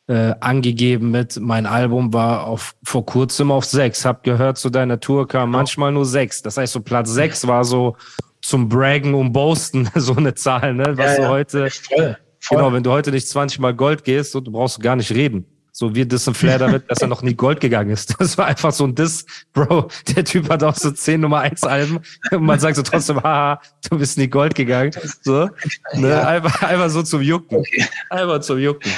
äh, 0.08 0.34
angegeben 0.40 1.12
mit, 1.12 1.38
mein 1.40 1.66
Album 1.66 2.12
war 2.12 2.46
auf, 2.46 2.74
vor 2.82 3.06
kurzem 3.06 3.52
auf 3.52 3.64
sechs. 3.64 4.04
Hab 4.04 4.24
gehört, 4.24 4.58
zu 4.58 4.70
deiner 4.70 4.98
Tour 4.98 5.28
kam 5.28 5.52
manchmal 5.52 5.92
nur 5.92 6.04
sechs. 6.04 6.42
Das 6.42 6.56
heißt, 6.56 6.72
so 6.72 6.80
Platz 6.80 7.10
sechs 7.10 7.46
war 7.46 7.64
so 7.64 7.96
zum 8.42 8.68
Braggen 8.68 9.14
und 9.14 9.32
Boasten 9.32 9.88
so 9.94 10.16
eine 10.16 10.34
Zahl, 10.34 10.74
ne? 10.74 10.96
Was 10.96 11.16
ja, 11.16 11.22
ja. 11.22 11.28
heute, 11.28 11.70
voll, 11.70 12.16
voll. 12.40 12.58
genau, 12.58 12.72
wenn 12.72 12.82
du 12.82 12.90
heute 12.90 13.12
nicht 13.12 13.28
20 13.28 13.60
Mal 13.60 13.72
Gold 13.72 14.02
gehst, 14.02 14.32
so, 14.32 14.40
du 14.40 14.50
brauchst 14.50 14.80
gar 14.80 14.96
nicht 14.96 15.12
reden. 15.12 15.46
So, 15.76 15.92
wir 15.92 16.06
dissen 16.06 16.34
Flair 16.34 16.60
damit, 16.60 16.88
dass 16.88 16.98
er 17.02 17.08
noch 17.08 17.22
nie 17.22 17.34
Gold 17.34 17.60
gegangen 17.60 17.90
ist. 17.90 18.14
Das 18.20 18.38
war 18.38 18.46
einfach 18.46 18.72
so 18.72 18.84
ein 18.84 18.94
Diss. 18.94 19.26
Bro, 19.52 19.88
der 20.14 20.24
Typ 20.24 20.48
hat 20.48 20.62
auch 20.62 20.76
so 20.76 20.92
zehn 20.92 21.20
Nummer 21.20 21.40
eins 21.40 21.64
Alben. 21.64 21.98
Und 22.30 22.44
man 22.44 22.60
sagt 22.60 22.76
so 22.76 22.82
trotzdem, 22.82 23.20
haha, 23.20 23.60
du 23.90 23.98
bist 23.98 24.16
nie 24.16 24.28
Gold 24.28 24.54
gegangen. 24.54 24.92
So, 25.22 25.50
ne? 25.94 26.08
Ja. 26.10 26.28
Einfach, 26.28 26.62
einfach 26.62 26.90
so 26.90 27.02
zum 27.02 27.22
Jucken. 27.22 27.58
Okay. 27.58 27.84
Einfach 28.08 28.40
zum 28.40 28.58
Jucken. 28.58 28.88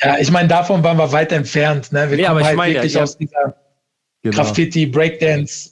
Ja, 0.00 0.16
ich 0.18 0.30
meine, 0.30 0.46
davon 0.46 0.84
waren 0.84 0.96
wir 0.96 1.10
weit 1.10 1.32
entfernt. 1.32 1.90
Ne? 1.90 2.08
Wir 2.08 2.16
Nee, 2.18 2.26
aber 2.26 2.34
kommen 2.34 2.40
ich 2.40 2.46
halt 2.46 2.56
meine 2.56 2.74
wirklich 2.74 2.94
ja. 2.94 3.02
aus 3.02 3.18
dieser 3.18 3.56
Genau. 4.22 4.36
Graffiti, 4.36 4.86
Breakdance, 4.86 5.70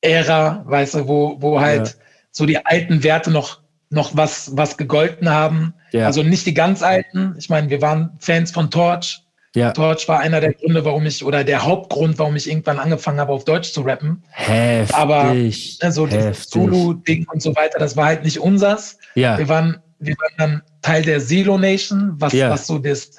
Ära, 0.00 0.62
weißt 0.66 0.94
du, 0.94 1.08
wo, 1.08 1.36
wo 1.40 1.60
halt 1.60 1.88
Ja. 1.88 1.94
so 2.30 2.46
die 2.46 2.64
alten 2.64 3.02
Werte 3.02 3.30
noch, 3.30 3.60
noch 3.90 4.16
was, 4.16 4.56
was 4.56 4.76
gegolten 4.76 5.28
haben. 5.28 5.74
Ja. 5.92 6.06
Also 6.06 6.22
nicht 6.22 6.46
die 6.46 6.54
ganz 6.54 6.82
alten. 6.82 7.34
Ich 7.38 7.48
meine, 7.48 7.70
wir 7.70 7.80
waren 7.80 8.16
Fans 8.18 8.50
von 8.50 8.70
Torch. 8.70 9.22
Ja, 9.56 9.72
Torch 9.72 10.06
war 10.06 10.20
einer 10.20 10.40
der 10.40 10.52
Gründe, 10.52 10.84
warum 10.84 11.06
ich, 11.06 11.24
oder 11.24 11.42
der 11.42 11.64
Hauptgrund, 11.64 12.18
warum 12.18 12.36
ich 12.36 12.48
irgendwann 12.48 12.78
angefangen 12.78 13.18
habe, 13.18 13.32
auf 13.32 13.44
Deutsch 13.44 13.72
zu 13.72 13.80
rappen. 13.80 14.22
heftig. 14.30 14.94
Aber, 14.94 15.32
Ne, 15.32 15.50
so 15.90 16.06
dieses 16.06 16.24
heftig. 16.26 16.50
Zulu-Ding 16.50 17.26
und 17.32 17.40
so 17.42 17.56
weiter, 17.56 17.78
das 17.78 17.96
war 17.96 18.04
halt 18.06 18.22
nicht 18.22 18.38
unsers. 18.38 18.98
Ja, 19.14 19.38
Wir 19.38 19.48
waren, 19.48 19.82
wir 19.98 20.14
waren 20.18 20.34
dann 20.36 20.62
Teil 20.82 21.02
der 21.02 21.20
Zelo 21.20 21.56
Nation, 21.58 22.12
was, 22.18 22.34
Ja. 22.34 22.50
was 22.50 22.66
so 22.66 22.78
das, 22.78 23.12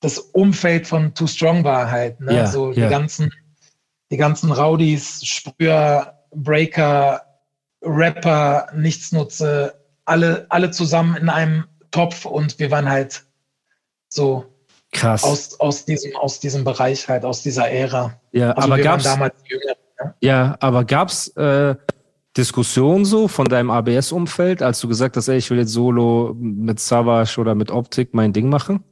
das 0.00 0.18
Umfeld 0.18 0.86
von 0.86 1.14
Too 1.14 1.26
Strong 1.26 1.64
war 1.64 1.90
halt. 1.90 2.20
Ne? 2.20 2.34
Ja, 2.36 2.46
so 2.46 2.72
die 2.72 2.80
ganzen, 2.82 3.32
die 4.10 4.16
ganzen 4.18 4.52
Rowdies, 4.52 5.24
Sprüher, 5.24 6.18
Breaker, 6.34 7.22
Rapper, 7.82 8.66
Nichtsnutze, 8.74 9.74
alle, 10.04 10.44
alle 10.50 10.70
zusammen 10.72 11.16
in 11.16 11.28
einem 11.30 11.64
Topf 11.90 12.26
und 12.26 12.58
wir 12.58 12.70
waren 12.70 12.88
halt 12.90 13.24
so 14.08 14.44
krass. 14.92 15.24
aus, 15.24 15.58
aus, 15.60 15.84
diesem, 15.84 16.14
aus 16.16 16.40
diesem 16.40 16.64
Bereich 16.64 17.08
halt, 17.08 17.24
aus 17.24 17.42
dieser 17.42 17.68
Ära. 17.70 18.18
ja, 18.32 18.52
Also 18.52 18.66
aber 18.68 18.76
wir 18.76 18.84
gab's, 18.84 19.04
waren 19.04 19.14
damals 19.14 19.34
jünger. 19.46 19.74
Ne? 20.02 20.14
ja, 20.20 20.56
aber 20.60 20.84
gab's 20.84 21.28
äh, 21.36 21.74
Diskussionen 22.36 23.04
so 23.04 23.26
von 23.28 23.46
deinem 23.46 23.70
ABS-Umfeld, 23.70 24.62
als 24.62 24.80
du 24.80 24.88
gesagt 24.88 25.16
hast, 25.16 25.28
ey, 25.28 25.38
ich 25.38 25.50
will 25.50 25.58
jetzt 25.58 25.72
solo 25.72 26.34
mit 26.38 26.78
Savage 26.80 27.40
oder 27.40 27.54
mit 27.54 27.70
Optik 27.70 28.14
mein 28.14 28.32
Ding 28.32 28.48
machen? 28.48 28.84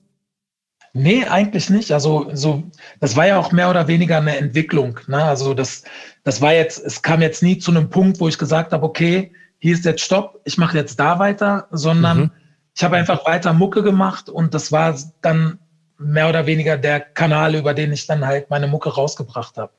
Nee, 0.95 1.25
eigentlich 1.27 1.71
nicht. 1.71 1.93
Also 1.93 2.31
so, 2.33 2.65
das 2.99 3.15
war 3.15 3.27
ja 3.27 3.39
auch 3.39 3.53
mehr 3.53 3.71
oder 3.71 3.87
weniger 3.87 4.17
eine 4.19 4.37
Entwicklung. 4.39 4.99
Ne? 5.07 5.23
Also 5.23 5.55
das, 5.55 5.85
das 6.25 6.41
war 6.41 6.53
jetzt, 6.55 6.79
es 6.85 7.03
kam 7.03 7.21
jetzt 7.23 7.43
nie 7.43 7.59
zu 7.59 7.71
einem 7.71 7.91
Punkt, 7.91 8.19
wo 8.21 8.27
ich 8.29 8.39
gesagt 8.39 8.73
habe, 8.73 8.85
okay, 8.85 9.33
hier 9.59 9.75
ist 9.75 9.85
jetzt 9.85 10.01
Stopp, 10.01 10.41
ich 10.45 10.59
mache 10.59 10.77
jetzt 10.77 10.99
da 10.99 11.19
weiter, 11.19 11.69
sondern 11.71 12.19
Mhm. 12.19 12.31
ich 12.75 12.83
habe 12.83 12.97
einfach 12.97 13.27
weiter 13.27 13.53
Mucke 13.53 13.83
gemacht 13.83 14.29
und 14.31 14.55
das 14.55 14.73
war 14.73 14.97
dann 15.21 15.59
mehr 15.99 16.29
oder 16.29 16.47
weniger 16.47 16.77
der 16.79 17.01
Kanal, 17.01 17.55
über 17.55 17.75
den 17.75 17.93
ich 17.93 18.07
dann 18.07 18.25
halt 18.27 18.51
meine 18.51 18.67
Mucke 18.67 18.89
rausgebracht 18.91 19.57
habe. 19.59 19.73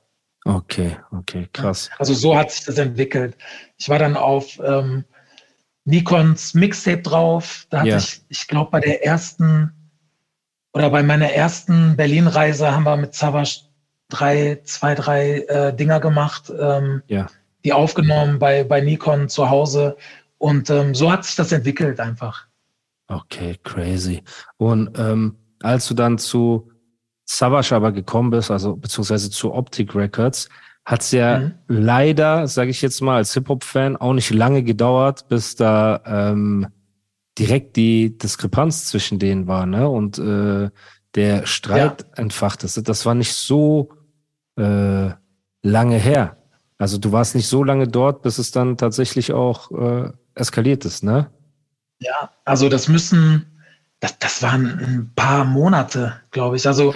Okay, 0.46 0.98
okay, 1.12 1.48
krass. 1.52 1.90
Also 1.98 2.14
so 2.14 2.36
hat 2.38 2.52
sich 2.52 2.66
das 2.66 2.78
entwickelt. 2.78 3.38
Ich 3.78 3.90
war 3.90 4.00
dann 4.00 4.16
auf 4.16 4.60
ähm, 4.64 5.04
Nikons 5.86 6.54
Mixtape 6.54 7.02
drauf. 7.02 7.66
Da 7.70 7.80
hatte 7.80 7.90
Ja. 7.90 7.98
ich, 7.98 8.22
ich 8.30 8.48
glaube, 8.48 8.72
bei 8.72 8.80
der 8.80 9.06
ersten 9.06 9.74
oder 10.74 10.90
bei 10.90 11.02
meiner 11.04 11.32
ersten 11.32 11.96
Berlin-Reise 11.96 12.72
haben 12.72 12.84
wir 12.84 12.96
mit 12.96 13.16
Savage 13.16 13.62
drei, 14.10 14.60
zwei, 14.64 14.96
drei 14.96 15.40
äh, 15.42 15.76
Dinger 15.76 16.00
gemacht, 16.00 16.52
ähm, 16.58 17.02
Ja. 17.08 17.28
die 17.66 17.74
aufgenommen 17.74 18.40
bei, 18.40 18.64
bei 18.64 18.80
Nikon 18.82 19.30
zu 19.30 19.50
Hause. 19.50 19.98
Und 20.38 20.70
ähm, 20.70 20.96
so 20.96 21.12
hat 21.12 21.26
sich 21.26 21.36
das 21.36 21.52
entwickelt 21.52 22.00
einfach. 22.00 22.48
Okay, 23.08 23.58
crazy. 23.64 24.24
Und 24.58 24.98
ähm, 24.98 25.36
als 25.62 25.88
du 25.88 25.94
dann 25.94 26.18
zu 26.18 26.72
Savage 27.25 27.75
aber 27.75 27.92
gekommen 27.92 28.32
bist, 28.32 28.50
also 28.51 28.75
beziehungsweise 28.75 29.30
zu 29.30 29.54
Optic 29.54 29.94
Records, 29.96 30.50
hat's 30.86 31.12
ja 31.12 31.39
Mhm. 31.39 31.54
leider, 31.68 32.48
sage 32.48 32.72
ich 32.72 32.82
jetzt 32.82 33.01
mal 33.01 33.18
als 33.18 33.34
Hip-Hop-Fan, 33.34 33.98
auch 33.98 34.13
nicht 34.13 34.32
lange 34.32 34.63
gedauert, 34.63 35.28
bis 35.30 35.56
da 35.56 36.01
ähm, 36.06 36.68
direkt 37.38 37.75
die 37.75 38.18
Diskrepanz 38.18 38.86
zwischen 38.88 39.20
denen 39.20 39.48
war, 39.48 39.66
ne? 39.66 39.88
Und 39.88 40.18
äh, 40.18 40.70
der 41.16 41.46
Streit 41.46 42.06
entfacht 42.18 42.63
ist. 42.63 42.88
Das 42.88 43.06
war 43.06 43.16
nicht 43.16 43.34
so 43.34 43.89
äh, 44.58 45.10
lange 45.62 45.98
her. 45.98 46.38
Also 46.78 46.98
du 46.98 47.12
warst 47.12 47.36
nicht 47.36 47.48
so 47.48 47.63
lange 47.63 47.88
dort, 47.88 48.22
bis 48.22 48.38
es 48.38 48.51
dann 48.51 48.78
tatsächlich 48.78 49.34
auch 49.34 49.72
äh, 49.72 50.12
eskaliert 50.36 50.86
ist, 50.86 51.04
ne? 51.04 51.30
Ja, 52.00 52.32
also 52.46 52.70
das 52.70 52.88
müssen, 52.88 53.46
das, 54.00 54.18
das 54.20 54.41
waren 54.41 54.65
ein 54.65 55.12
paar 55.15 55.44
Monate, 55.44 56.15
glaube 56.32 56.56
ich. 56.56 56.65
Also 56.65 56.94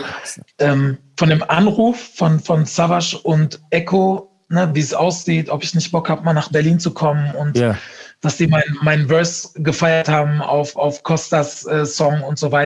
ähm, 0.58 0.98
von 1.18 1.30
dem 1.30 1.44
Anruf 1.44 2.00
von, 2.16 2.40
von 2.40 2.66
Savage 2.66 3.20
und 3.24 3.60
Echo, 3.72 4.32
ne, 4.50 4.70
wie 4.74 4.80
es 4.80 4.94
aussieht, 4.94 5.50
ob 5.50 5.64
ich 5.64 5.76
nicht 5.76 5.92
Bock 5.92 6.10
habe, 6.10 6.24
mal 6.24 6.34
nach 6.34 6.50
Berlin 6.50 6.80
zu 6.80 6.94
kommen 6.94 7.34
und 7.36 7.58
Ja. 7.58 7.78
dass 8.22 8.38
die 8.38 8.48
meinen 8.48 8.78
mein 8.82 9.08
Verse 9.08 9.50
gefeiert 9.56 10.08
haben 10.08 10.42
auf, 10.42 10.76
auf 10.78 11.04
Costas 11.04 11.66
äh, 11.66 11.86
Song 11.86 12.22
und 12.22 12.40
so 12.40 12.52
weiter. 12.52 12.64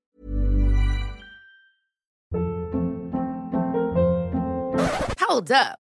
Hold 5.27 5.51
up. 5.51 5.86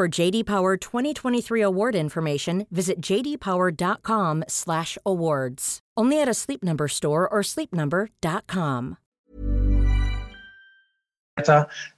For 0.00 0.08
JD 0.08 0.46
Power 0.46 0.78
2023 0.78 1.60
award 1.60 1.94
information, 1.94 2.66
visit 2.70 3.02
jdpower.com/awards. 3.02 5.80
Only 5.94 6.22
at 6.22 6.26
a 6.26 6.32
Sleep 6.32 6.64
Number 6.64 6.88
store 6.88 7.28
or 7.28 7.42
sleepnumber.com. 7.42 8.96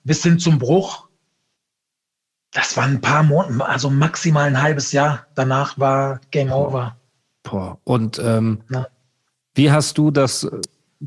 Bis 0.04 0.22
hin 0.24 0.40
zum 0.40 0.58
Bruch. 0.58 1.08
Das 2.50 2.76
waren 2.76 2.94
ein 2.94 3.00
paar 3.00 3.22
Monate, 3.22 3.68
also 3.68 3.88
maximal 3.88 4.48
ein 4.48 4.60
halbes 4.60 4.90
Jahr. 4.90 5.24
Danach 5.36 5.78
war 5.78 6.20
Game 6.32 6.50
Over. 6.50 6.96
Boah. 7.44 7.78
Und 7.84 8.18
ähm, 8.18 8.64
wie 9.54 9.70
hast 9.70 9.96
du 9.96 10.10
das 10.10 10.50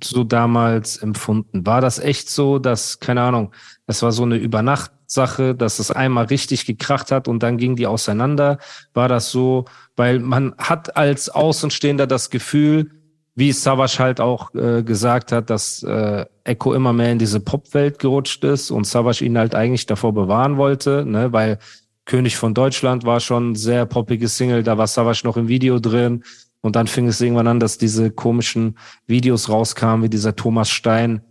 so 0.02 0.24
damals 0.24 0.96
empfunden? 0.96 1.66
War 1.66 1.82
das 1.82 2.00
echt 2.00 2.30
so, 2.30 2.58
dass, 2.58 3.02
keine 3.02 3.22
Ahnung, 3.22 3.52
das 3.88 4.02
war 4.02 4.12
so 4.12 4.24
eine 4.24 4.38
Übernachtsache, 4.38 5.54
dass 5.54 5.80
es 5.80 5.92
einmal 5.92 6.26
richtig 6.26 6.66
gekracht 6.66 7.12
hat 7.12 7.28
und 7.28 7.44
dann 7.44 7.58
ging 7.58 7.76
die 7.76 7.88
auseinander? 7.88 8.58
War 8.94 9.08
das 9.08 9.32
so, 9.32 9.66
weil 9.96 10.20
man 10.20 10.56
hat 10.58 10.98
als 10.98 11.30
Außenstehender 11.30 12.08
das 12.08 12.30
Gefühl, 12.30 12.92
wie 13.36 13.52
Savage 13.52 14.00
halt 14.00 14.22
auch 14.22 14.56
äh, 14.56 14.82
gesagt 14.82 15.32
hat, 15.32 15.50
dass 15.50 15.84
äh, 15.84 16.26
Echo 16.46 16.74
immer 16.74 16.94
mehr 16.94 17.12
in 17.12 17.20
diese 17.20 17.42
Popwelt 17.42 18.00
gerutscht 18.00 18.44
ist 18.44 18.72
und 18.72 18.88
Savage 18.88 19.24
ihn 19.26 19.38
halt 19.38 19.54
eigentlich 19.54 19.86
davor 19.86 20.14
bewahren 20.14 20.58
wollte, 20.58 21.06
ne, 21.06 21.34
weil 21.34 21.60
König 22.06 22.38
von 22.38 22.54
Deutschland 22.54 23.04
war 23.04 23.20
schon 23.20 23.56
sehr 23.56 23.86
poppige 23.86 24.30
Single, 24.30 24.64
da 24.64 24.78
war 24.78 24.88
Savage 24.88 25.22
noch 25.26 25.38
im 25.38 25.48
Video 25.48 25.80
drin 25.80 26.24
und 26.62 26.76
dann 26.76 26.88
fing 26.88 27.08
es 27.08 27.20
irgendwann 27.20 27.48
an, 27.48 27.60
dass 27.60 27.78
diese 27.78 28.10
komischen 28.10 28.78
Videos 29.06 29.50
rauskamen, 29.50 30.04
wie 30.04 30.10
dieser 30.10 30.36
Thomas 30.36 30.70
Stein 30.70 31.22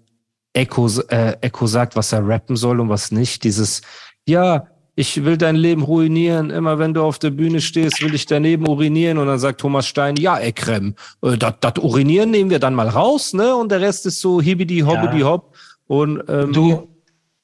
Echo, 0.54 0.88
äh, 1.08 1.37
Echo 1.40 1.66
sagt, 1.66 1.96
was 1.96 2.12
er 2.12 2.26
rappen 2.26 2.56
soll 2.56 2.80
und 2.80 2.88
was 2.88 3.11
nicht. 3.11 3.44
Dieses, 3.44 3.82
ja, 4.26 4.66
ich 4.96 5.25
will 5.25 5.37
dein 5.37 5.56
Leben 5.56 5.82
ruinieren. 5.82 6.50
Immer 6.50 6.78
wenn 6.78 6.94
du 6.94 7.02
auf 7.02 7.18
der 7.18 7.30
Bühne 7.30 7.61
stehst, 7.61 8.00
will 8.00 8.14
ich 8.14 8.26
daneben 8.26 8.66
urinieren. 8.66 9.18
Und 9.18 9.26
dann 9.26 9.38
sagt 9.38 9.61
Thomas 9.61 9.87
Stein, 9.87 10.16
ja, 10.16 10.38
Ekrem, 10.38 10.94
äh, 11.23 11.37
das 11.37 11.54
Urinieren 11.78 12.30
nehmen 12.30 12.50
wir 12.50 12.61
dann 12.61 12.75
mal 12.75 12.88
raus, 12.88 13.34
ne? 13.34 13.54
Und 13.54 13.70
der 13.70 13.80
Rest 13.80 14.06
ist 14.06 14.20
so 14.20 14.40
hibidi 14.40 14.80
hobbidi 14.80 15.20
ja. 15.20 15.26
hopp. 15.26 15.56
Und 15.87 16.23
ähm, 16.28 16.52
du, 16.52 16.88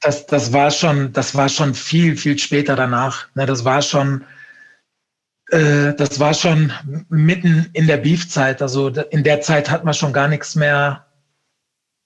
das, 0.00 0.26
das 0.26 0.52
war 0.52 0.70
schon, 0.70 1.12
das 1.12 1.34
war 1.34 1.48
schon 1.48 1.74
viel, 1.74 2.16
viel 2.16 2.38
später 2.38 2.76
danach. 2.76 3.26
Ne? 3.34 3.44
Das 3.46 3.64
war 3.64 3.82
schon, 3.82 4.24
äh, 5.50 5.92
das 5.94 6.20
war 6.20 6.32
schon 6.32 6.72
mitten 7.08 7.68
in 7.74 7.86
der 7.86 7.98
Beef-Zeit. 7.98 8.62
Also 8.62 8.88
in 8.88 9.24
der 9.24 9.40
Zeit 9.40 9.70
hat 9.70 9.84
man 9.84 9.94
schon 9.94 10.12
gar 10.12 10.28
nichts 10.28 10.54
mehr 10.54 11.06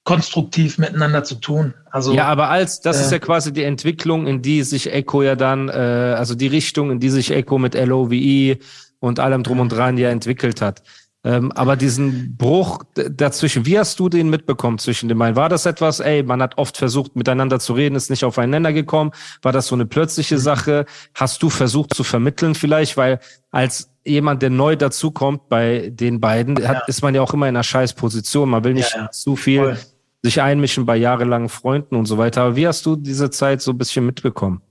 konstruktiv 0.04 0.76
miteinander 0.78 1.24
zu 1.24 1.36
tun. 1.36 1.74
Also 1.90 2.12
ja, 2.12 2.26
aber 2.26 2.50
als 2.50 2.80
das 2.80 2.98
äh, 2.98 3.00
ist 3.00 3.12
ja 3.12 3.18
quasi 3.18 3.52
die 3.52 3.64
Entwicklung, 3.64 4.26
in 4.26 4.42
die 4.42 4.62
sich 4.62 4.92
Echo 4.92 5.22
ja 5.22 5.34
dann, 5.34 5.68
äh, 5.68 5.72
also 5.72 6.34
die 6.34 6.46
Richtung, 6.46 6.90
in 6.90 7.00
die 7.00 7.08
sich 7.08 7.30
Echo 7.30 7.58
mit 7.58 7.74
LOVE 7.74 8.58
und 9.00 9.18
allem 9.18 9.42
drum 9.42 9.60
und 9.60 9.70
dran 9.70 9.96
ja 9.96 10.10
entwickelt 10.10 10.60
hat. 10.60 10.82
Ähm, 11.26 11.52
aber 11.52 11.76
diesen 11.76 12.36
Bruch 12.36 12.80
dazwischen, 12.94 13.64
wie 13.64 13.78
hast 13.78 13.98
du 13.98 14.10
den 14.10 14.28
mitbekommen 14.28 14.78
zwischen 14.78 15.08
den 15.08 15.18
beiden? 15.18 15.36
War 15.36 15.48
das 15.48 15.64
etwas, 15.64 16.00
ey, 16.00 16.22
man 16.22 16.42
hat 16.42 16.58
oft 16.58 16.76
versucht, 16.76 17.16
miteinander 17.16 17.58
zu 17.58 17.72
reden, 17.72 17.94
ist 17.94 18.10
nicht 18.10 18.24
aufeinander 18.24 18.74
gekommen? 18.74 19.10
War 19.40 19.52
das 19.52 19.68
so 19.68 19.74
eine 19.74 19.86
plötzliche 19.86 20.36
Sache? 20.36 20.84
Hast 21.14 21.42
du 21.42 21.48
versucht 21.48 21.94
zu 21.94 22.04
vermitteln 22.04 22.54
vielleicht? 22.54 22.98
Weil 22.98 23.20
als 23.50 23.90
jemand, 24.04 24.42
der 24.42 24.50
neu 24.50 24.76
dazukommt 24.76 25.48
bei 25.48 25.90
den 25.90 26.20
beiden, 26.20 26.56
ja. 26.56 26.68
hat, 26.68 26.88
ist 26.88 27.00
man 27.00 27.14
ja 27.14 27.22
auch 27.22 27.32
immer 27.32 27.48
in 27.48 27.56
einer 27.56 27.62
Scheißposition. 27.62 28.50
Man 28.50 28.62
will 28.62 28.74
nicht 28.74 28.92
ja, 28.92 29.04
ja. 29.04 29.10
zu 29.10 29.34
viel 29.34 29.60
Voll 29.60 29.78
sich 30.24 30.40
einmischen 30.40 30.86
bei 30.86 30.96
jahrelangen 30.96 31.50
Freunden 31.50 31.96
und 31.96 32.06
so 32.06 32.16
weiter. 32.16 32.42
Aber 32.42 32.56
wie 32.56 32.66
hast 32.66 32.86
du 32.86 32.96
diese 32.96 33.28
Zeit 33.28 33.60
so 33.60 33.72
ein 33.72 33.78
bisschen 33.78 34.06
mitbekommen? 34.06 34.62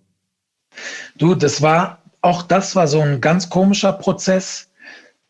Du, 1.16 1.36
das 1.36 1.62
war, 1.62 2.02
auch 2.22 2.42
das 2.42 2.76
war 2.76 2.88
so 2.88 3.00
ein 3.02 3.22
ganz 3.22 3.52
komischer 3.52 3.94
Prozess. 3.94 4.72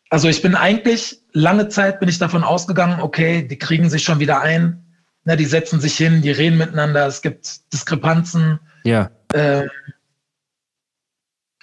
Also 0.09 0.29
ich 0.29 0.41
bin 0.41 0.55
eigentlich, 0.55 1.19
lange 1.33 1.67
Zeit 1.67 1.99
bin 1.99 2.07
ich 2.07 2.19
davon 2.19 2.45
ausgegangen, 2.45 3.01
okay, 3.01 3.45
die 3.45 3.57
kriegen 3.57 3.89
sich 3.89 4.03
schon 4.03 4.19
wieder 4.19 4.39
ein, 4.39 4.85
ne, 5.25 5.35
die 5.35 5.43
setzen 5.43 5.81
sich 5.81 5.97
hin, 5.97 6.21
die 6.21 6.31
reden 6.31 6.57
miteinander, 6.57 7.05
es 7.05 7.21
gibt 7.21 7.73
Diskrepanzen. 7.73 8.59
Ja. 8.85 9.11
Ähm, 9.33 9.69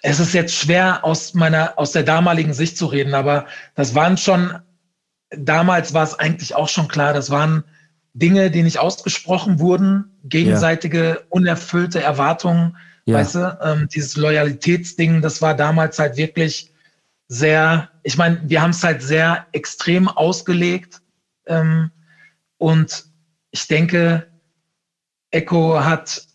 es 0.02 0.20
ist 0.20 0.34
jetzt 0.34 0.54
schwer 0.54 1.02
aus 1.02 1.32
meiner, 1.32 1.78
aus 1.78 1.92
der 1.92 2.02
damaligen 2.02 2.52
Sicht 2.52 2.76
zu 2.76 2.86
reden, 2.86 3.14
aber 3.14 3.46
das 3.74 3.94
waren 3.94 4.18
schon, 4.18 4.58
damals 5.30 5.94
war 5.94 6.04
es 6.04 6.18
eigentlich 6.18 6.54
auch 6.54 6.68
schon 6.68 6.88
klar, 6.88 7.14
das 7.14 7.30
waren 7.30 7.64
Dinge, 8.14 8.50
die 8.50 8.62
nicht 8.62 8.78
ausgesprochen 8.78 9.60
wurden, 9.60 10.16
gegenseitige 10.24 11.04
ja. 11.04 11.16
unerfüllte 11.28 12.02
Erwartungen, 12.02 12.76
ja. 13.04 13.18
weißt 13.18 13.34
du, 13.36 13.58
ähm, 13.62 13.88
dieses 13.92 14.16
Loyalitätsding, 14.16 15.22
das 15.22 15.40
war 15.40 15.54
damals 15.54 15.98
halt 15.98 16.16
wirklich 16.16 16.72
sehr, 17.28 17.88
ich 18.02 18.16
meine, 18.16 18.40
wir 18.44 18.60
haben 18.60 18.70
es 18.70 18.82
halt 18.82 19.02
sehr 19.02 19.46
extrem 19.52 20.08
ausgelegt 20.08 21.00
ähm, 21.46 21.90
und 22.58 23.04
ich 23.52 23.68
denke, 23.68 24.26
Echo 25.30 25.84
hat 25.84 26.26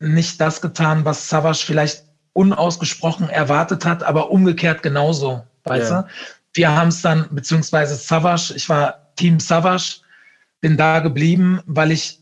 nicht 0.00 0.40
das 0.40 0.60
getan, 0.60 1.04
was 1.06 1.28
Savage 1.28 1.64
vielleicht 1.64 2.04
unausgesprochen 2.34 3.30
erwartet 3.30 3.86
hat, 3.86 4.02
aber 4.02 4.30
umgekehrt 4.30 4.82
genauso, 4.82 5.44
weißt 5.64 5.90
ja. 5.90 6.02
du? 6.02 6.08
Wir 6.52 6.72
haben 6.72 6.88
es 6.88 7.00
dann, 7.00 7.26
beziehungsweise 7.30 7.96
Savage, 7.96 8.52
ich 8.54 8.68
war 8.68 9.14
Team 9.16 9.40
Savage, 9.40 10.00
bin 10.64 10.78
da 10.78 11.00
geblieben, 11.00 11.60
weil 11.66 11.92
ich 11.92 12.20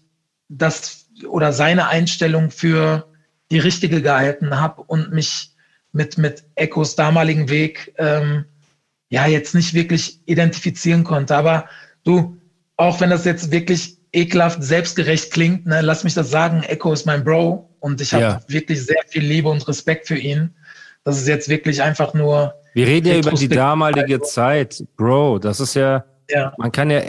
das 0.48 1.06
oder 1.28 1.52
seine 1.52 1.86
Einstellung 1.86 2.50
für 2.50 3.06
die 3.52 3.60
richtige 3.60 4.02
gehalten 4.02 4.58
habe 4.58 4.82
und 4.82 5.12
mich 5.12 5.52
mit, 5.92 6.18
mit 6.18 6.42
Echos 6.56 6.96
damaligen 6.96 7.48
Weg 7.48 7.94
ähm, 7.98 8.46
ja 9.10 9.28
jetzt 9.28 9.54
nicht 9.54 9.74
wirklich 9.74 10.18
identifizieren 10.26 11.04
konnte. 11.04 11.36
Aber 11.36 11.68
du, 12.02 12.36
auch 12.76 13.00
wenn 13.00 13.10
das 13.10 13.24
jetzt 13.24 13.52
wirklich 13.52 13.98
ekelhaft 14.12 14.60
selbstgerecht 14.64 15.32
klingt, 15.32 15.64
ne, 15.66 15.80
lass 15.80 16.02
mich 16.02 16.14
das 16.14 16.32
sagen, 16.32 16.64
Echo 16.64 16.92
ist 16.92 17.06
mein 17.06 17.22
Bro 17.22 17.70
und 17.78 18.00
ich 18.00 18.12
habe 18.12 18.24
ja. 18.24 18.40
wirklich 18.48 18.84
sehr 18.84 19.04
viel 19.06 19.22
Liebe 19.22 19.50
und 19.50 19.68
Respekt 19.68 20.08
für 20.08 20.18
ihn. 20.18 20.52
Das 21.04 21.16
ist 21.16 21.28
jetzt 21.28 21.48
wirklich 21.48 21.80
einfach 21.80 22.12
nur. 22.12 22.54
Wir 22.74 22.88
reden 22.88 23.06
ja 23.06 23.18
über 23.18 23.30
die 23.30 23.46
damalige 23.46 24.20
Zeit, 24.20 24.82
Bro. 24.96 25.38
Das 25.38 25.60
ist 25.60 25.74
ja, 25.74 26.04
ja, 26.28 26.52
man 26.58 26.72
kann 26.72 26.90
ja 26.90 27.02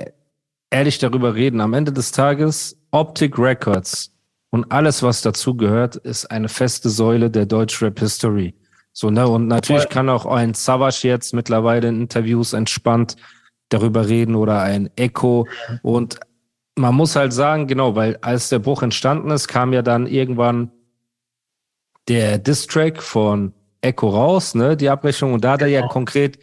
ehrlich 0.74 0.98
darüber 0.98 1.36
reden. 1.36 1.62
Am 1.62 1.74
Ende 1.74 1.94
des 1.94 2.12
Tages, 2.12 2.76
Optic 2.92 3.38
Records 3.38 4.12
und 4.50 4.72
alles, 4.72 5.04
was 5.04 5.22
dazu 5.22 5.56
gehört, 5.56 5.96
ist 5.96 6.26
eine 6.26 6.50
feste 6.50 6.90
Säule 6.90 7.30
der 7.30 7.46
Deutschrap 7.46 8.00
History. 8.00 8.56
So, 8.92 9.10
ne? 9.10 9.28
Und 9.28 9.48
natürlich 9.48 9.88
kann 9.90 10.10
auch 10.10 10.26
ein 10.26 10.54
Savage 10.54 11.08
jetzt 11.08 11.34
mittlerweile 11.34 11.88
in 11.88 12.02
Interviews 12.02 12.54
entspannt 12.54 13.16
darüber 13.70 14.08
reden 14.08 14.36
oder 14.36 14.62
ein 14.62 14.90
Echo. 14.96 15.48
Und 15.82 16.20
man 16.76 16.96
muss 16.96 17.16
halt 17.16 17.34
sagen, 17.34 17.68
genau, 17.68 17.96
weil 17.96 18.18
als 18.22 18.50
der 18.50 18.60
Bruch 18.60 18.82
entstanden 18.84 19.32
ist, 19.32 19.48
kam 19.48 19.74
ja 19.74 19.82
dann 19.82 20.08
irgendwann 20.08 20.72
der 22.08 22.38
Distrack 22.38 23.02
von 23.02 23.54
Echo 23.82 24.10
raus, 24.10 24.56
ne, 24.56 24.76
die 24.76 24.90
Abrechnung. 24.90 25.34
Und 25.34 25.44
da 25.44 25.54
hat 25.54 25.62
er 25.62 25.68
ja 25.68 25.82
genau. 25.82 25.94
konkret 25.94 26.40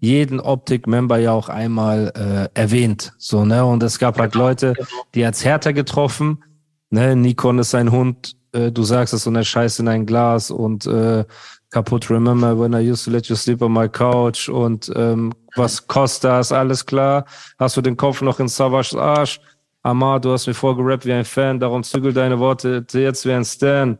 jeden 0.00 0.40
Optik-Member 0.40 1.18
ja 1.18 1.32
auch 1.32 1.48
einmal 1.48 2.12
äh, 2.54 2.58
erwähnt. 2.58 3.12
So, 3.18 3.44
ne? 3.44 3.64
Und 3.64 3.82
es 3.82 3.98
gab 3.98 4.18
halt 4.18 4.32
genau, 4.32 4.46
Leute, 4.46 4.72
genau. 4.72 4.88
die 5.14 5.26
hat's 5.26 5.44
härter 5.44 5.72
getroffen. 5.72 6.42
Ne? 6.88 7.14
Nikon 7.14 7.58
ist 7.58 7.74
ein 7.74 7.92
Hund, 7.92 8.34
äh, 8.52 8.72
du 8.72 8.82
sagst 8.82 9.14
es 9.14 9.24
so 9.24 9.30
eine 9.30 9.44
Scheiße 9.44 9.82
in 9.82 9.88
ein 9.88 10.06
Glas 10.06 10.50
und 10.50 10.86
äh, 10.86 11.24
kaputt 11.70 12.10
Remember 12.10 12.58
when 12.58 12.72
I 12.72 12.90
used 12.90 13.04
to 13.04 13.10
let 13.10 13.26
you 13.26 13.36
sleep 13.36 13.62
on 13.62 13.72
my 13.72 13.88
couch 13.88 14.48
und 14.48 14.90
ähm, 14.96 15.32
was 15.54 15.86
kostet 15.86 16.30
das, 16.30 16.50
alles 16.50 16.84
klar. 16.84 17.26
Hast 17.58 17.76
du 17.76 17.82
den 17.82 17.96
Kopf 17.96 18.22
noch 18.22 18.40
in 18.40 18.48
Savage 18.48 19.00
Arsch? 19.00 19.40
Amar, 19.82 20.20
du 20.20 20.32
hast 20.32 20.46
mir 20.46 20.54
vorgerappt 20.54 21.06
wie 21.06 21.12
ein 21.12 21.24
Fan, 21.24 21.60
darum 21.60 21.82
zügel 21.82 22.12
deine 22.12 22.38
Worte 22.38 22.84
jetzt 22.92 23.24
wie 23.24 23.32
ein 23.32 23.44
Stan. 23.44 23.98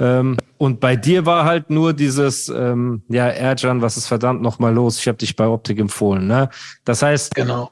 Ähm, 0.00 0.38
und 0.56 0.80
bei 0.80 0.96
dir 0.96 1.26
war 1.26 1.44
halt 1.44 1.68
nur 1.68 1.92
dieses, 1.92 2.48
ähm, 2.48 3.02
ja, 3.08 3.28
Erjan, 3.28 3.82
was 3.82 3.98
ist 3.98 4.06
verdammt 4.06 4.40
nochmal 4.40 4.72
los? 4.72 4.98
Ich 4.98 5.06
habe 5.06 5.18
dich 5.18 5.36
bei 5.36 5.46
Optik 5.46 5.78
empfohlen. 5.78 6.26
Ne? 6.26 6.48
Das 6.84 7.02
heißt, 7.02 7.34
genau. 7.34 7.70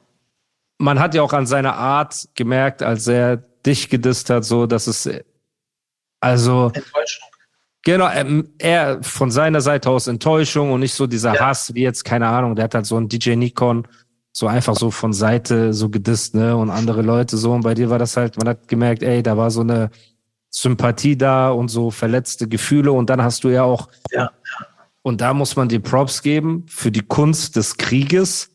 man 0.77 0.99
hat 0.99 1.15
ja 1.15 1.23
auch 1.23 1.33
an 1.33 1.47
seiner 1.47 1.75
Art 1.75 2.29
gemerkt, 2.35 2.83
als 2.83 3.07
er 3.07 3.37
dich 3.65 3.89
gedisst 3.89 4.29
hat, 4.29 4.45
so, 4.45 4.67
dass 4.67 4.85
es 4.85 5.09
also 6.21 6.71
Enttäuschung. 6.73 7.29
Genau, 7.83 8.09
ähm, 8.09 8.49
er 8.59 9.01
von 9.01 9.31
seiner 9.31 9.61
Seite 9.61 9.89
aus 9.89 10.07
Enttäuschung 10.07 10.71
und 10.71 10.81
nicht 10.81 10.93
so 10.93 11.07
dieser 11.07 11.33
ja. 11.33 11.47
Hass, 11.47 11.73
wie 11.73 11.81
jetzt, 11.81 12.03
keine 12.03 12.27
Ahnung, 12.27 12.55
der 12.55 12.65
hat 12.65 12.75
halt 12.75 12.85
so 12.85 12.97
ein 12.97 13.09
DJ 13.09 13.35
Nikon 13.35 13.87
so 14.31 14.47
einfach 14.47 14.75
so 14.75 14.91
von 14.91 15.11
Seite 15.11 15.73
so 15.73 15.89
gedisst, 15.89 16.35
ne? 16.35 16.55
Und 16.55 16.69
andere 16.69 17.01
Leute 17.01 17.35
so. 17.35 17.51
Und 17.51 17.61
bei 17.61 17.73
dir 17.73 17.89
war 17.89 17.97
das 17.97 18.15
halt, 18.15 18.37
man 18.37 18.47
hat 18.47 18.67
gemerkt, 18.67 19.01
ey, 19.01 19.23
da 19.23 19.37
war 19.37 19.49
so 19.49 19.61
eine 19.61 19.89
Sympathie 20.49 21.17
da 21.17 21.49
und 21.49 21.69
so 21.69 21.91
verletzte 21.91 22.47
Gefühle. 22.47 22.91
Und 22.91 23.09
dann 23.09 23.21
hast 23.21 23.43
du 23.43 23.49
ja 23.49 23.63
auch 23.63 23.89
ja. 24.11 24.31
und 25.01 25.21
da 25.21 25.33
muss 25.33 25.55
man 25.55 25.69
dir 25.69 25.79
Props 25.79 26.21
geben, 26.21 26.65
für 26.67 26.91
die 26.91 27.01
Kunst 27.01 27.55
des 27.55 27.77
Krieges 27.77 28.51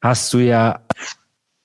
hast 0.00 0.32
du 0.34 0.38
ja, 0.38 0.80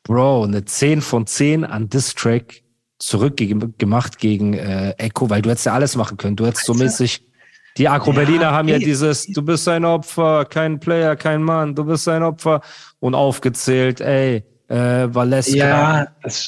Bro, 0.03 0.45
eine 0.45 0.65
10 0.65 1.01
von 1.01 1.27
10 1.27 1.65
an 1.65 1.89
Distrack 1.89 2.63
zurückgemacht 2.99 4.17
gegen 4.17 4.53
äh, 4.53 4.91
Echo, 4.97 5.29
weil 5.29 5.41
du 5.41 5.49
hättest 5.49 5.67
ja 5.67 5.73
alles 5.73 5.95
machen 5.95 6.17
können. 6.17 6.35
Du 6.35 6.45
hättest 6.45 6.65
so 6.65 6.73
mäßig, 6.73 7.25
die 7.77 7.87
Agro-Berliner 7.87 8.41
ja, 8.41 8.51
haben 8.51 8.67
ja 8.67 8.77
dieses, 8.77 9.25
du 9.27 9.41
bist 9.41 9.67
ein 9.67 9.85
Opfer, 9.85 10.45
kein 10.45 10.79
Player, 10.79 11.15
kein 11.15 11.43
Mann, 11.43 11.75
du 11.75 11.85
bist 11.85 12.07
ein 12.07 12.23
Opfer 12.23 12.61
und 12.99 13.15
aufgezählt, 13.15 14.01
ey, 14.01 14.43
äh, 14.67 15.07
Valeska 15.13 15.55
ja, 15.55 16.07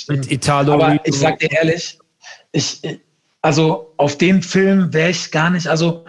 mit 0.10 0.32
Italo. 0.32 0.74
Aber 0.74 1.00
ich 1.06 1.18
sag 1.18 1.40
dir 1.40 1.52
ehrlich, 1.52 1.98
ich, 2.52 2.82
also 3.41 3.93
auf 3.97 4.17
den 4.17 4.41
Film 4.41 4.93
wäre 4.93 5.10
ich 5.10 5.32
gar 5.32 5.49
nicht, 5.49 5.67
also 5.67 6.06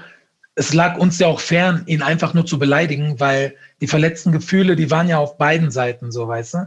es 0.54 0.74
lag 0.74 0.98
uns 0.98 1.18
ja 1.18 1.28
auch 1.28 1.40
fern, 1.40 1.82
ihn 1.86 2.02
einfach 2.02 2.34
nur 2.34 2.44
zu 2.44 2.58
beleidigen, 2.58 3.18
weil 3.18 3.54
die 3.80 3.86
verletzten 3.86 4.32
Gefühle, 4.32 4.76
die 4.76 4.90
waren 4.90 5.08
ja 5.08 5.18
auf 5.18 5.38
beiden 5.38 5.70
Seiten, 5.70 6.12
so 6.12 6.28
weißt 6.28 6.54
du. 6.54 6.58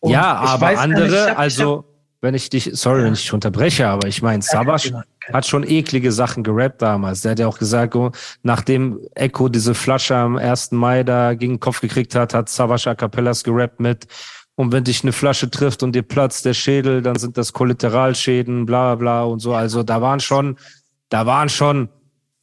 Und 0.00 0.12
ja, 0.12 0.34
aber 0.34 0.78
andere, 0.78 1.08
nicht, 1.08 1.28
hab, 1.28 1.38
also 1.38 1.76
hab, 1.78 1.84
wenn 2.20 2.34
ich 2.34 2.50
dich, 2.50 2.70
sorry, 2.74 3.04
wenn 3.04 3.14
ich 3.14 3.22
dich 3.22 3.32
unterbreche, 3.32 3.88
aber 3.88 4.06
ich 4.06 4.20
meine, 4.20 4.42
Savas 4.42 4.92
hat 5.32 5.46
schon 5.46 5.64
eklige 5.66 6.12
Sachen 6.12 6.42
gerappt 6.42 6.82
damals. 6.82 7.22
Der 7.22 7.32
hat 7.32 7.38
ja 7.38 7.46
auch 7.46 7.58
gesagt, 7.58 7.94
oh, 7.94 8.10
nachdem 8.42 9.00
Echo 9.14 9.48
diese 9.48 9.74
Flasche 9.74 10.16
am 10.16 10.36
1. 10.36 10.72
Mai 10.72 11.04
da 11.04 11.34
gegen 11.34 11.54
den 11.54 11.60
Kopf 11.60 11.80
gekriegt 11.80 12.14
hat, 12.14 12.34
hat 12.34 12.48
Savas 12.48 12.86
a 12.86 12.94
cappellas 12.94 13.44
gerappt 13.44 13.80
mit 13.80 14.06
und 14.62 14.70
wenn 14.70 14.84
dich 14.84 15.02
eine 15.02 15.10
Flasche 15.10 15.50
trifft 15.50 15.82
und 15.82 15.92
dir 15.92 16.02
platzt 16.02 16.44
der 16.44 16.54
Schädel, 16.54 17.02
dann 17.02 17.16
sind 17.16 17.36
das 17.36 17.52
Kollateralschäden, 17.52 18.64
bla 18.64 18.94
bla 18.94 19.24
und 19.24 19.40
so. 19.40 19.54
Also 19.54 19.82
da 19.82 20.00
waren 20.00 20.20
schon, 20.20 20.56
da 21.08 21.26
waren 21.26 21.48
schon 21.48 21.88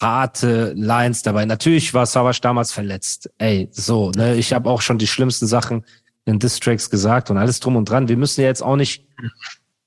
harte 0.02 0.74
Lines 0.76 1.24
dabei. 1.24 1.46
Natürlich 1.46 1.94
war 1.94 2.06
Savage 2.06 2.40
damals 2.42 2.74
verletzt. 2.74 3.30
Ey, 3.38 3.70
so, 3.72 4.12
ne, 4.12 4.36
ich 4.36 4.52
habe 4.52 4.70
auch 4.70 4.82
schon 4.82 4.98
die 4.98 5.08
schlimmsten 5.08 5.48
Sachen 5.48 5.86
in 6.26 6.40
Distracks 6.40 6.90
gesagt 6.90 7.32
und 7.32 7.38
alles 7.38 7.62
drum 7.62 7.78
und 7.78 7.90
dran. 7.90 8.10
Wir 8.10 8.18
müssen 8.18 8.42
ja 8.42 8.48
jetzt 8.48 8.64
auch 8.64 8.76
nicht 8.76 9.08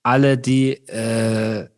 alle 0.02 0.38
die 0.38 0.72
äh, 0.88 1.68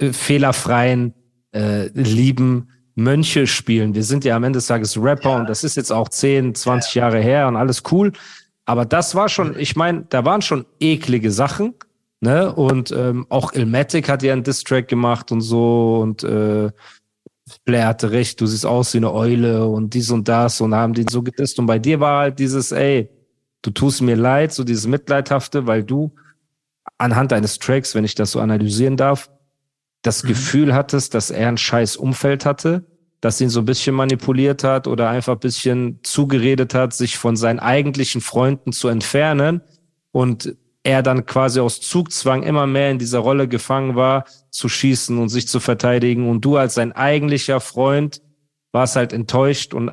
fehlerfreien, 0.00 1.12
äh, 1.52 1.88
lieben 1.88 2.70
Mönche 2.94 3.46
spielen. 3.46 3.94
Wir 3.94 4.04
sind 4.04 4.24
ja 4.24 4.36
am 4.36 4.44
Ende 4.44 4.56
des 4.56 4.68
Tages 4.68 4.96
Rapper 4.96 5.32
ja. 5.32 5.36
und 5.36 5.50
das 5.50 5.64
ist 5.64 5.76
jetzt 5.76 5.92
auch 5.92 6.08
10, 6.08 6.54
20 6.54 6.94
ja. 6.94 7.02
Jahre 7.02 7.20
her 7.20 7.46
und 7.46 7.56
alles 7.56 7.82
cool. 7.92 8.14
Aber 8.66 8.84
das 8.84 9.14
war 9.14 9.28
schon, 9.28 9.58
ich 9.58 9.76
meine, 9.76 10.06
da 10.08 10.24
waren 10.24 10.42
schon 10.42 10.66
eklige 10.80 11.30
Sachen. 11.30 11.74
Ne? 12.20 12.52
Und 12.52 12.90
ähm, 12.90 13.26
auch 13.28 13.52
Ilmatic 13.52 14.08
hat 14.08 14.22
ja 14.22 14.32
einen 14.32 14.42
Distrack 14.42 14.88
gemacht 14.88 15.32
und 15.32 15.40
so 15.40 16.00
und 16.00 16.24
äh, 16.24 16.70
Blair 17.64 17.86
hatte 17.86 18.10
recht, 18.10 18.40
du 18.40 18.46
siehst 18.46 18.66
aus 18.66 18.92
wie 18.92 18.98
eine 18.98 19.12
Eule 19.12 19.66
und 19.66 19.94
dies 19.94 20.10
und 20.10 20.26
das 20.26 20.60
und 20.60 20.74
haben 20.74 20.94
den 20.94 21.06
so 21.08 21.22
gedisst. 21.22 21.58
Und 21.60 21.66
bei 21.66 21.78
dir 21.78 22.00
war 22.00 22.20
halt 22.20 22.38
dieses, 22.40 22.72
ey, 22.72 23.08
du 23.62 23.70
tust 23.70 24.02
mir 24.02 24.16
leid, 24.16 24.52
so 24.52 24.64
dieses 24.64 24.86
Mitleidhafte, 24.88 25.66
weil 25.66 25.84
du 25.84 26.12
anhand 26.98 27.32
deines 27.32 27.60
Tracks, 27.60 27.94
wenn 27.94 28.04
ich 28.04 28.16
das 28.16 28.32
so 28.32 28.40
analysieren 28.40 28.96
darf, 28.96 29.30
das 30.02 30.24
mhm. 30.24 30.28
Gefühl 30.28 30.74
hattest, 30.74 31.14
dass 31.14 31.30
er 31.30 31.48
ein 31.48 31.58
scheiß 31.58 31.96
Umfeld 31.96 32.44
hatte, 32.44 32.84
das 33.26 33.40
ihn 33.40 33.48
so 33.48 33.60
ein 33.60 33.64
bisschen 33.64 33.96
manipuliert 33.96 34.62
hat 34.62 34.86
oder 34.86 35.10
einfach 35.10 35.32
ein 35.32 35.40
bisschen 35.40 35.98
zugeredet 36.04 36.74
hat, 36.74 36.94
sich 36.94 37.18
von 37.18 37.34
seinen 37.34 37.58
eigentlichen 37.58 38.20
Freunden 38.20 38.72
zu 38.72 38.86
entfernen 38.86 39.62
und 40.12 40.54
er 40.84 41.02
dann 41.02 41.26
quasi 41.26 41.58
aus 41.58 41.80
Zugzwang 41.80 42.44
immer 42.44 42.68
mehr 42.68 42.92
in 42.92 43.00
dieser 43.00 43.18
Rolle 43.18 43.48
gefangen 43.48 43.96
war, 43.96 44.26
zu 44.50 44.68
schießen 44.68 45.18
und 45.18 45.28
sich 45.28 45.48
zu 45.48 45.58
verteidigen. 45.58 46.28
Und 46.28 46.44
du 46.44 46.56
als 46.56 46.74
sein 46.74 46.92
eigentlicher 46.92 47.58
Freund 47.58 48.22
warst 48.70 48.94
halt 48.94 49.12
enttäuscht. 49.12 49.74
Und 49.74 49.90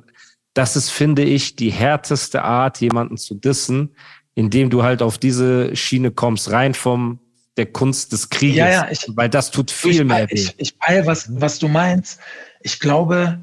das 0.53 0.75
ist, 0.75 0.91
finde 0.91 1.23
ich, 1.23 1.55
die 1.55 1.71
härteste 1.71 2.43
Art, 2.43 2.79
jemanden 2.81 3.17
zu 3.17 3.33
dissen, 3.33 3.95
indem 4.35 4.69
du 4.69 4.83
halt 4.83 5.01
auf 5.01 5.17
diese 5.17 5.75
Schiene 5.75 6.11
kommst, 6.11 6.51
rein 6.51 6.75
vom 6.75 7.19
der 7.57 7.67
Kunst 7.67 8.11
des 8.11 8.29
Krieges. 8.29 8.57
Ja, 8.57 8.69
ja, 8.69 8.87
ich, 8.89 9.05
weil 9.09 9.29
das 9.29 9.51
tut 9.51 9.71
viel 9.71 9.91
ich, 9.91 10.03
mehr 10.03 10.29
weh. 10.29 10.33
Ich, 10.33 10.55
ich 10.57 10.79
peil, 10.79 11.05
was, 11.05 11.27
was 11.39 11.59
du 11.59 11.67
meinst. 11.67 12.19
Ich 12.61 12.79
glaube, 12.79 13.39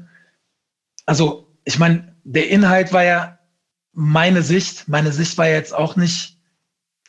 also 1.05 1.47
ich 1.63 1.79
meine, 1.79 2.15
der 2.23 2.49
Inhalt 2.49 2.93
war 2.93 3.03
ja 3.03 3.39
meine 3.93 4.41
Sicht. 4.41 4.87
Meine 4.87 5.11
Sicht 5.11 5.37
war 5.37 5.47
jetzt 5.47 5.73
auch 5.73 5.95
nicht 5.95 6.37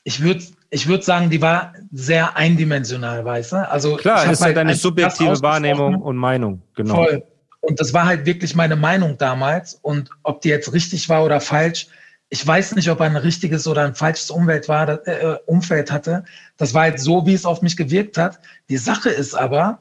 ich 0.05 0.23
würde 0.23 0.45
ich 0.71 0.89
würde 0.89 1.05
sagen, 1.05 1.29
die 1.29 1.43
war 1.43 1.75
sehr 1.93 2.37
eindimensional, 2.37 3.25
weißt 3.25 3.53
du? 3.53 3.71
Also 3.71 3.97
klar, 3.97 4.31
ist 4.31 4.41
halt 4.41 4.57
deine 4.57 4.75
subjektive 4.75 5.41
Wahrnehmung 5.43 6.01
und 6.01 6.17
Meinung, 6.17 6.63
genau. 6.75 6.95
Voll. 6.95 7.23
Und 7.61 7.79
das 7.79 7.93
war 7.93 8.07
halt 8.07 8.25
wirklich 8.25 8.55
meine 8.57 8.75
Meinung 8.75 9.19
damals. 9.19 9.75
Und 9.83 10.09
ob 10.23 10.41
die 10.41 10.49
jetzt 10.49 10.73
richtig 10.73 11.09
war 11.09 11.25
oder 11.25 11.41
falsch, 11.41 11.89
ich 12.33 12.47
weiß 12.47 12.77
nicht, 12.77 12.89
ob 12.89 13.01
er 13.01 13.07
ein 13.07 13.17
richtiges 13.17 13.67
oder 13.67 13.85
ein 13.85 13.95
falsches 13.95 14.31
Umwelt 14.31 14.67
war, 14.67 14.89
äh, 15.07 15.37
Umfeld 15.45 15.93
hatte. 15.93 16.25
Das 16.57 16.73
war 16.73 16.85
halt 16.85 16.99
so, 16.99 17.27
wie 17.27 17.35
es 17.35 17.45
auf 17.45 17.61
mich 17.61 17.77
gewirkt 17.77 18.17
hat. 18.17 18.41
Die 18.71 18.79
Sache 18.79 19.11
ist 19.11 19.35
aber, 19.35 19.81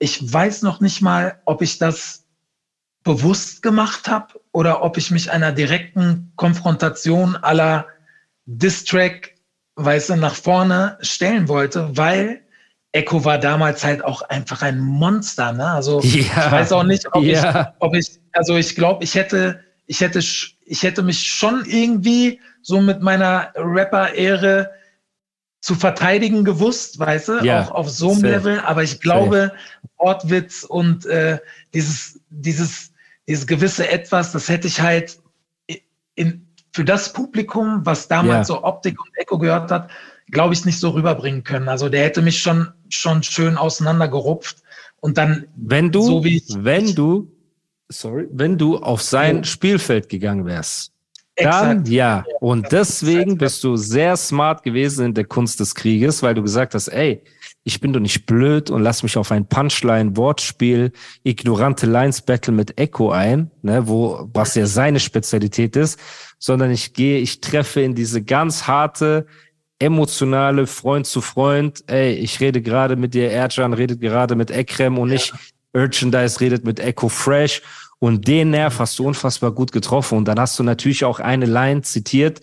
ich 0.00 0.32
weiß 0.32 0.62
noch 0.62 0.80
nicht 0.80 1.00
mal, 1.00 1.40
ob 1.44 1.62
ich 1.62 1.78
das 1.78 2.24
bewusst 3.04 3.62
gemacht 3.62 4.08
habe 4.08 4.40
oder 4.50 4.82
ob 4.82 4.96
ich 4.96 5.12
mich 5.12 5.30
einer 5.30 5.52
direkten 5.52 6.32
Konfrontation 6.34 7.36
aller 7.36 7.86
Distrack 8.46 9.34
weißt 9.76 10.10
du, 10.10 10.16
nach 10.16 10.34
vorne 10.34 10.98
stellen 11.02 11.46
wollte, 11.46 11.96
weil 11.96 12.40
Echo 12.90 13.24
war 13.24 13.38
damals 13.38 13.84
halt 13.84 14.04
auch 14.04 14.22
einfach 14.22 14.62
ein 14.62 14.80
Monster, 14.80 15.52
ne? 15.52 15.66
Also 15.68 16.00
ja, 16.00 16.46
ich 16.46 16.50
weiß 16.50 16.72
auch 16.72 16.82
nicht, 16.82 17.06
ob, 17.12 17.22
ja. 17.22 17.60
ich, 17.60 17.80
ob 17.80 17.94
ich, 17.94 18.20
also 18.32 18.56
ich 18.56 18.74
glaube, 18.74 19.04
ich 19.04 19.14
hätte, 19.14 19.62
ich 19.86 20.00
hätte, 20.00 20.20
ich 20.20 20.82
hätte 20.82 21.02
mich 21.02 21.26
schon 21.26 21.64
irgendwie 21.66 22.40
so 22.62 22.80
mit 22.80 23.02
meiner 23.02 23.52
Rapper-Ehre 23.56 24.70
zu 25.60 25.74
verteidigen 25.74 26.44
gewusst, 26.44 26.98
weißt 26.98 27.28
du, 27.28 27.44
ja, 27.44 27.62
auch 27.62 27.70
auf 27.70 27.90
so 27.90 28.12
einem 28.12 28.22
Level. 28.22 28.60
Aber 28.60 28.82
ich 28.82 29.00
glaube, 29.00 29.52
Wortwitz 29.96 30.64
und 30.64 31.06
äh, 31.06 31.38
dieses, 31.72 32.20
dieses, 32.30 32.92
dieses 33.28 33.46
gewisse 33.46 33.88
Etwas, 33.88 34.32
das 34.32 34.48
hätte 34.48 34.66
ich 34.66 34.80
halt 34.80 35.20
in, 36.14 36.48
für 36.72 36.84
das 36.84 37.12
Publikum, 37.12 37.84
was 37.84 38.08
damals 38.08 38.48
ja. 38.48 38.56
so 38.56 38.64
Optik 38.64 39.00
und 39.00 39.10
Echo 39.16 39.38
gehört 39.38 39.70
hat, 39.70 39.90
glaube 40.30 40.54
ich, 40.54 40.64
nicht 40.64 40.80
so 40.80 40.90
rüberbringen 40.90 41.44
können. 41.44 41.68
Also 41.68 41.88
der 41.88 42.04
hätte 42.04 42.22
mich 42.22 42.40
schon, 42.40 42.72
schon 42.88 43.22
schön 43.22 43.56
auseinandergerupft 43.56 44.62
und 45.00 45.18
dann, 45.18 45.46
wenn 45.56 45.92
du, 45.92 46.02
so 46.02 46.24
wie 46.24 46.36
ich, 46.36 46.44
wenn 46.56 46.94
du, 46.94 47.30
sorry, 47.92 48.26
wenn 48.32 48.58
du 48.58 48.78
auf 48.78 49.02
sein 49.02 49.38
ja. 49.38 49.44
Spielfeld 49.44 50.08
gegangen 50.08 50.46
wärst, 50.46 50.92
dann 51.36 51.84
ja. 51.86 52.24
Und 52.40 52.70
deswegen 52.72 53.38
bist 53.38 53.64
du 53.64 53.76
sehr 53.76 54.16
smart 54.16 54.62
gewesen 54.62 55.06
in 55.06 55.14
der 55.14 55.24
Kunst 55.24 55.60
des 55.60 55.74
Krieges, 55.74 56.22
weil 56.22 56.34
du 56.34 56.42
gesagt 56.42 56.74
hast, 56.74 56.88
ey, 56.88 57.22
ich 57.64 57.80
bin 57.80 57.92
doch 57.92 58.00
nicht 58.00 58.26
blöd 58.26 58.70
und 58.70 58.82
lass 58.82 59.02
mich 59.02 59.16
auf 59.16 59.30
ein 59.30 59.46
Punchline-Wortspiel, 59.46 60.92
ignorante 61.22 61.86
Lines-Battle 61.86 62.52
mit 62.52 62.78
Echo 62.78 63.10
ein, 63.10 63.50
ne, 63.62 63.86
wo, 63.86 64.28
was 64.32 64.54
ja 64.56 64.66
seine 64.66 64.98
Spezialität 64.98 65.76
ist, 65.76 65.98
sondern 66.38 66.70
ich 66.70 66.92
gehe, 66.92 67.18
ich 67.18 67.40
treffe 67.40 67.80
in 67.80 67.94
diese 67.94 68.22
ganz 68.22 68.66
harte, 68.66 69.26
emotionale 69.78 70.66
Freund 70.66 71.06
zu 71.06 71.20
Freund, 71.20 71.84
ey, 71.86 72.14
ich 72.14 72.40
rede 72.40 72.62
gerade 72.62 72.96
mit 72.96 73.14
dir, 73.14 73.30
Erjan 73.30 73.72
redet 73.72 74.00
gerade 74.00 74.34
mit 74.34 74.50
Ekrem 74.50 74.98
und 74.98 75.08
ja. 75.08 75.14
nicht 75.14 75.32
Merchandise 75.72 76.40
redet 76.40 76.64
mit 76.64 76.80
Echo 76.80 77.08
Fresh 77.08 77.62
und 78.02 78.26
den 78.26 78.50
Nerv 78.50 78.80
hast 78.80 78.98
du 78.98 79.06
unfassbar 79.06 79.52
gut 79.52 79.70
getroffen 79.70 80.18
und 80.18 80.26
dann 80.26 80.40
hast 80.40 80.58
du 80.58 80.64
natürlich 80.64 81.04
auch 81.04 81.20
eine 81.20 81.46
Line 81.46 81.82
zitiert 81.82 82.40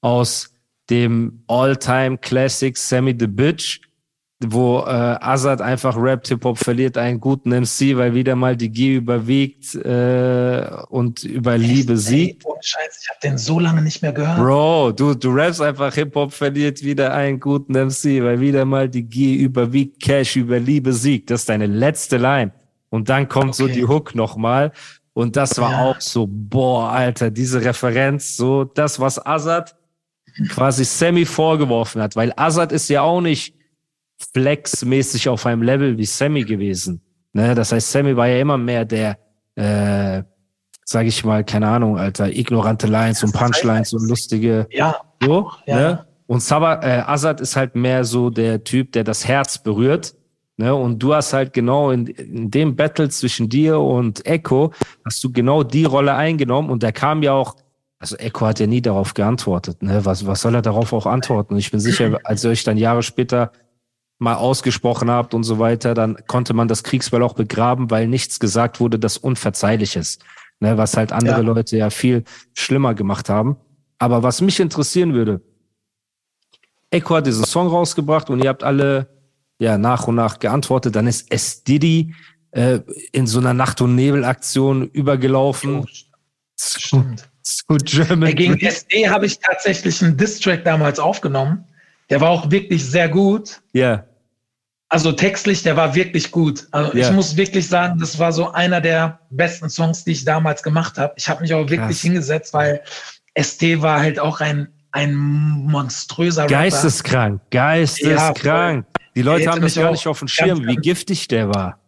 aus 0.00 0.54
dem 0.90 1.42
All-Time 1.48 2.18
Classic 2.18 2.78
Sammy 2.78 3.16
the 3.18 3.26
Bitch, 3.26 3.80
wo 4.44 4.78
äh, 4.86 5.16
Azad 5.20 5.60
einfach 5.60 5.96
Rap 5.96 6.28
Hip 6.28 6.44
Hop 6.44 6.56
verliert 6.56 6.96
einen 6.96 7.18
guten 7.18 7.50
MC, 7.50 7.96
weil 7.96 8.14
wieder 8.14 8.36
mal 8.36 8.56
die 8.56 8.70
G 8.70 8.94
überwiegt 8.94 9.74
äh, 9.74 10.68
und 10.88 11.24
über 11.24 11.54
Echt? 11.54 11.64
Liebe 11.64 11.96
siegt. 11.96 12.44
oh 12.46 12.56
Scheiße, 12.60 13.00
ich 13.02 13.08
habe 13.08 13.18
den 13.24 13.38
so 13.38 13.58
lange 13.58 13.82
nicht 13.82 14.02
mehr 14.02 14.12
gehört. 14.12 14.38
Bro, 14.38 14.92
du 14.92 15.14
du 15.14 15.30
rappst 15.30 15.60
einfach 15.60 15.92
Hip 15.94 16.14
Hop 16.14 16.32
verliert 16.32 16.80
wieder 16.84 17.12
einen 17.12 17.40
guten 17.40 17.72
MC, 17.72 18.22
weil 18.22 18.38
wieder 18.38 18.64
mal 18.64 18.88
die 18.88 19.02
G 19.02 19.34
überwiegt, 19.34 20.00
Cash 20.00 20.36
über 20.36 20.60
Liebe 20.60 20.92
siegt. 20.92 21.32
Das 21.32 21.40
ist 21.40 21.48
deine 21.48 21.66
letzte 21.66 22.18
Line 22.18 22.52
und 22.92 23.08
dann 23.08 23.26
kommt 23.26 23.54
okay. 23.54 23.62
so 23.62 23.68
die 23.68 23.86
Hook 23.86 24.14
nochmal 24.14 24.70
und 25.14 25.36
das 25.36 25.58
war 25.58 25.72
ja. 25.72 25.84
auch 25.84 26.00
so 26.00 26.26
boah, 26.28 26.90
Alter, 26.90 27.30
diese 27.30 27.64
Referenz, 27.64 28.36
so 28.36 28.64
das 28.64 29.00
was 29.00 29.24
Azad 29.24 29.74
quasi 30.50 30.84
Sammy 30.84 31.24
vorgeworfen 31.24 32.02
hat, 32.02 32.16
weil 32.16 32.32
Azad 32.36 32.70
ist 32.70 32.88
ja 32.90 33.00
auch 33.00 33.22
nicht 33.22 33.54
flexmäßig 34.32 35.28
auf 35.30 35.46
einem 35.46 35.62
Level 35.62 35.96
wie 35.96 36.04
Sammy 36.04 36.44
gewesen. 36.44 37.00
Ne? 37.32 37.54
Das 37.54 37.72
heißt, 37.72 37.90
Sammy 37.90 38.14
war 38.14 38.28
ja 38.28 38.40
immer 38.40 38.58
mehr 38.58 38.84
der, 38.84 39.18
äh, 39.54 40.22
sag 40.84 41.06
ich 41.06 41.24
mal, 41.24 41.44
keine 41.44 41.68
Ahnung, 41.68 41.98
Alter, 41.98 42.30
ignorante 42.30 42.86
Lines 42.86 43.24
und 43.24 43.32
Punchlines 43.32 43.94
und 43.94 44.06
lustige. 44.06 44.66
Ja. 44.70 44.96
So, 45.22 45.50
ja. 45.66 45.76
Ne? 45.76 46.06
Und 46.26 46.42
Sabah, 46.42 46.82
äh, 46.82 47.02
Azad 47.06 47.40
ist 47.40 47.56
halt 47.56 47.74
mehr 47.74 48.04
so 48.04 48.28
der 48.28 48.64
Typ, 48.64 48.92
der 48.92 49.04
das 49.04 49.26
Herz 49.26 49.62
berührt. 49.62 50.14
Ne? 50.62 50.72
Und 50.72 51.00
du 51.00 51.12
hast 51.12 51.32
halt 51.32 51.52
genau 51.52 51.90
in, 51.90 52.06
in 52.06 52.48
dem 52.48 52.76
Battle 52.76 53.08
zwischen 53.08 53.48
dir 53.48 53.80
und 53.80 54.24
Echo, 54.24 54.72
hast 55.04 55.24
du 55.24 55.32
genau 55.32 55.64
die 55.64 55.84
Rolle 55.84 56.14
eingenommen 56.14 56.70
und 56.70 56.84
der 56.84 56.92
kam 56.92 57.24
ja 57.24 57.32
auch, 57.32 57.56
also 57.98 58.14
Echo 58.14 58.46
hat 58.46 58.60
ja 58.60 58.68
nie 58.68 58.80
darauf 58.80 59.12
geantwortet. 59.12 59.82
Ne? 59.82 60.04
Was, 60.04 60.24
was 60.24 60.40
soll 60.40 60.54
er 60.54 60.62
darauf 60.62 60.92
auch 60.92 61.06
antworten? 61.06 61.56
Ich 61.56 61.72
bin 61.72 61.80
sicher, 61.80 62.16
als 62.24 62.44
ihr 62.44 62.50
euch 62.50 62.62
dann 62.62 62.76
Jahre 62.76 63.02
später 63.02 63.50
mal 64.20 64.36
ausgesprochen 64.36 65.10
habt 65.10 65.34
und 65.34 65.42
so 65.42 65.58
weiter, 65.58 65.94
dann 65.94 66.16
konnte 66.28 66.54
man 66.54 66.68
das 66.68 66.84
Kriegsball 66.84 67.24
auch 67.24 67.34
begraben, 67.34 67.90
weil 67.90 68.06
nichts 68.06 68.38
gesagt 68.38 68.78
wurde, 68.78 69.00
das 69.00 69.18
unverzeihlich 69.18 69.96
ist. 69.96 70.22
Ne? 70.60 70.78
Was 70.78 70.96
halt 70.96 71.10
andere 71.10 71.38
ja. 71.38 71.42
Leute 71.42 71.76
ja 71.76 71.90
viel 71.90 72.22
schlimmer 72.54 72.94
gemacht 72.94 73.28
haben. 73.28 73.56
Aber 73.98 74.22
was 74.22 74.40
mich 74.40 74.60
interessieren 74.60 75.12
würde, 75.12 75.40
Echo 76.88 77.16
hat 77.16 77.26
diesen 77.26 77.46
Song 77.46 77.66
rausgebracht 77.66 78.30
und 78.30 78.44
ihr 78.44 78.48
habt 78.48 78.62
alle 78.62 79.08
ja 79.62 79.78
nach 79.78 80.08
und 80.08 80.16
nach 80.16 80.40
geantwortet. 80.40 80.96
Dann 80.96 81.06
ist 81.06 81.30
S. 81.30 81.62
Diddy 81.62 82.14
äh, 82.50 82.80
in 83.12 83.26
so 83.26 83.38
einer 83.38 83.54
Nacht- 83.54 83.80
und 83.80 83.94
Nebel-Aktion 83.94 84.88
übergelaufen. 84.88 85.86
Stimmt. 86.58 87.28
Zu 87.42 87.76
German. 87.84 88.34
Gegen 88.34 88.58
SD 88.58 89.08
habe 89.08 89.26
ich 89.26 89.38
tatsächlich 89.38 90.02
einen 90.02 90.16
Distrack 90.16 90.64
damals 90.64 90.98
aufgenommen. 90.98 91.64
Der 92.10 92.20
war 92.20 92.30
auch 92.30 92.50
wirklich 92.50 92.84
sehr 92.84 93.08
gut. 93.08 93.60
Ja. 93.72 93.86
Yeah. 93.86 94.06
Also 94.88 95.12
textlich, 95.12 95.62
der 95.62 95.76
war 95.76 95.94
wirklich 95.94 96.30
gut. 96.30 96.68
Also 96.72 96.92
yeah. 96.92 97.08
ich 97.08 97.14
muss 97.14 97.36
wirklich 97.36 97.66
sagen, 97.66 97.98
das 97.98 98.18
war 98.18 98.32
so 98.32 98.50
einer 98.50 98.80
der 98.80 99.20
besten 99.30 99.70
Songs, 99.70 100.04
die 100.04 100.12
ich 100.12 100.24
damals 100.24 100.62
gemacht 100.62 100.98
habe. 100.98 101.14
Ich 101.16 101.28
habe 101.28 101.40
mich 101.40 101.54
auch 101.54 101.60
wirklich 101.60 101.78
Krass. 101.78 102.00
hingesetzt, 102.00 102.52
weil 102.52 102.82
ST 103.40 103.80
war 103.80 104.00
halt 104.00 104.18
auch 104.18 104.40
ein, 104.40 104.68
ein 104.90 105.14
monströser 105.14 106.42
Rapper. 106.42 106.52
Geisteskrank, 106.52 107.40
geisteskrank. 107.50 108.86
Ja, 108.98 109.01
die 109.14 109.22
Leute 109.22 109.50
haben 109.50 109.60
das 109.60 109.74
gar 109.74 109.90
nicht 109.90 110.06
auf 110.06 110.18
dem 110.18 110.28
Schirm, 110.28 110.66
wie 110.66 110.76
giftig 110.76 111.28
der 111.28 111.48
war. 111.48 111.78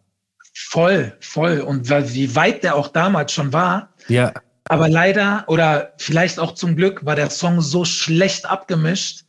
Voll, 0.53 1.15
voll. 1.19 1.59
Und 1.59 1.89
wie 1.89 2.35
weit 2.35 2.63
der 2.63 2.75
auch 2.75 2.87
damals 2.87 3.33
schon 3.33 3.51
war. 3.51 3.93
Ja. 4.07 4.33
Aber 4.67 4.89
leider 4.89 5.43
oder 5.47 5.93
vielleicht 5.97 6.39
auch 6.39 6.53
zum 6.53 6.75
Glück 6.75 7.05
war 7.05 7.15
der 7.15 7.29
Song 7.29 7.61
so 7.61 7.85
schlecht 7.85 8.45
abgemischt. 8.45 9.25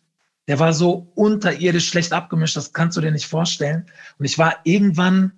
Der 0.49 0.59
war 0.61 0.73
so 0.73 1.11
unterirdisch 1.15 1.89
schlecht 1.89 2.13
abgemischt, 2.13 2.57
das 2.57 2.73
kannst 2.73 2.97
du 2.97 3.01
dir 3.01 3.11
nicht 3.11 3.27
vorstellen. 3.27 3.87
Und 4.19 4.25
ich 4.25 4.39
war 4.39 4.57
irgendwann, 4.63 5.33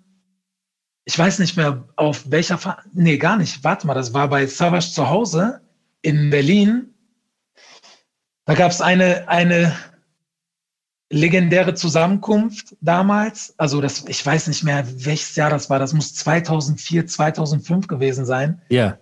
ich 1.04 1.18
weiß 1.18 1.38
nicht 1.38 1.56
mehr 1.56 1.88
auf 1.96 2.30
welcher, 2.30 2.58
Fa 2.58 2.78
nee, 2.92 3.16
gar 3.16 3.38
nicht. 3.38 3.64
Warte 3.64 3.86
mal, 3.86 3.94
das 3.94 4.12
war 4.12 4.28
bei 4.28 4.46
Savage 4.46 4.92
zu 4.92 5.08
Hause 5.08 5.62
in 6.02 6.28
Berlin. 6.28 6.94
Da 8.44 8.54
gab 8.54 8.70
es 8.70 8.82
eine, 8.82 9.26
eine 9.28 9.74
legendäre 11.10 11.74
Zusammenkunft 11.74 12.76
damals. 12.80 13.54
Also 13.56 13.80
das, 13.80 14.04
ich 14.08 14.24
weiß 14.24 14.48
nicht 14.48 14.64
mehr, 14.64 14.86
welches 15.04 15.34
Jahr 15.36 15.50
das 15.50 15.70
war. 15.70 15.78
Das 15.78 15.92
muss 15.92 16.14
2004, 16.14 17.06
2005 17.06 17.86
gewesen 17.86 18.24
sein. 18.24 18.60
Ja. 18.68 18.98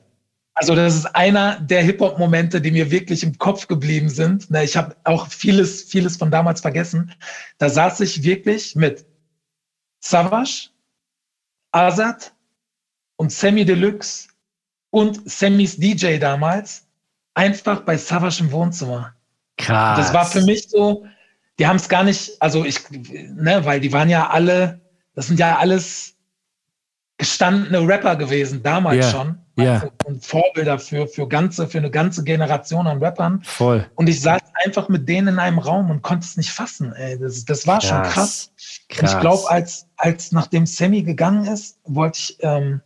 Also 0.55 0.75
das 0.75 0.95
ist 0.95 1.07
einer 1.15 1.61
der 1.61 1.83
Hip-Hop-Momente, 1.83 2.63
die 2.63 2.71
mir 2.71 2.91
wirklich 2.91 3.23
im 3.23 3.37
Kopf 3.37 3.67
geblieben 3.67 4.09
sind. 4.09 4.51
Ne, 4.51 4.65
ich 4.65 4.77
habe 4.77 4.97
auch 5.05 5.27
vieles, 5.27 5.83
vieles 5.83 6.17
von 6.17 6.31
damals 6.31 6.63
vergessen. 6.63 7.13
Da 7.59 7.69
saß 7.69 8.01
ich 8.01 8.23
wirklich 8.23 8.75
mit 8.75 9.05
Savage, 10.01 10.71
Azad 11.73 12.33
und 13.17 13.33
Sammy 13.33 13.67
Deluxe 13.67 14.29
und 14.91 15.29
Sammys 15.29 15.77
DJ 15.77 16.17
damals 16.17 16.87
einfach 17.35 17.81
bei 17.83 17.99
Savage 17.99 18.41
im 18.41 18.51
Wohnzimmer. 18.51 19.15
Krass. 19.59 19.99
Das 19.99 20.15
war 20.15 20.25
für 20.25 20.43
mich 20.43 20.71
so, 20.71 21.07
die 21.59 21.67
haben 21.67 21.77
es 21.77 21.89
gar 21.89 22.05
nicht, 22.05 22.41
also 22.41 22.65
ich, 22.65 22.81
ne, 22.91 23.65
weil 23.65 23.81
die 23.81 23.93
waren 23.93 24.09
ja 24.09 24.29
alle, 24.29 24.81
das 25.15 25.29
sind 25.29 25.39
ja 25.39 25.59
alles 25.59 26.15
gestandene 27.19 27.87
Rapper 27.87 28.17
gewesen, 28.17 28.63
damals 28.63 29.07
yeah. 29.07 29.11
schon. 29.11 29.39
Ja. 29.59 29.89
Und 30.05 30.23
Vorbilder 30.23 30.79
für, 30.79 31.09
für, 31.09 31.27
ganze, 31.27 31.67
für 31.67 31.79
eine 31.79 31.91
ganze 31.91 32.23
Generation 32.23 32.87
an 32.87 33.03
Rappern. 33.03 33.41
Voll. 33.43 33.87
Und 33.95 34.07
ich 34.07 34.21
saß 34.21 34.43
einfach 34.65 34.91
mit 34.91 35.09
denen 35.09 35.29
in 35.29 35.39
einem 35.39 35.59
Raum 35.59 35.91
und 35.91 36.03
konnte 36.03 36.27
es 36.27 36.37
nicht 36.37 36.51
fassen. 36.51 36.93
Ey. 36.93 37.19
Das, 37.19 37.43
das 37.47 37.67
war 37.67 37.79
krass. 37.79 37.89
schon 37.89 38.03
krass. 38.03 38.53
krass. 38.91 39.15
ich 39.15 39.21
glaube, 39.21 39.51
als, 39.51 39.87
als 39.97 40.33
nachdem 40.33 40.67
Sammy 40.67 41.03
gegangen 41.03 41.47
ist, 41.47 41.79
wollte 41.85 42.19
ich, 42.19 42.37
ähm, 42.41 42.83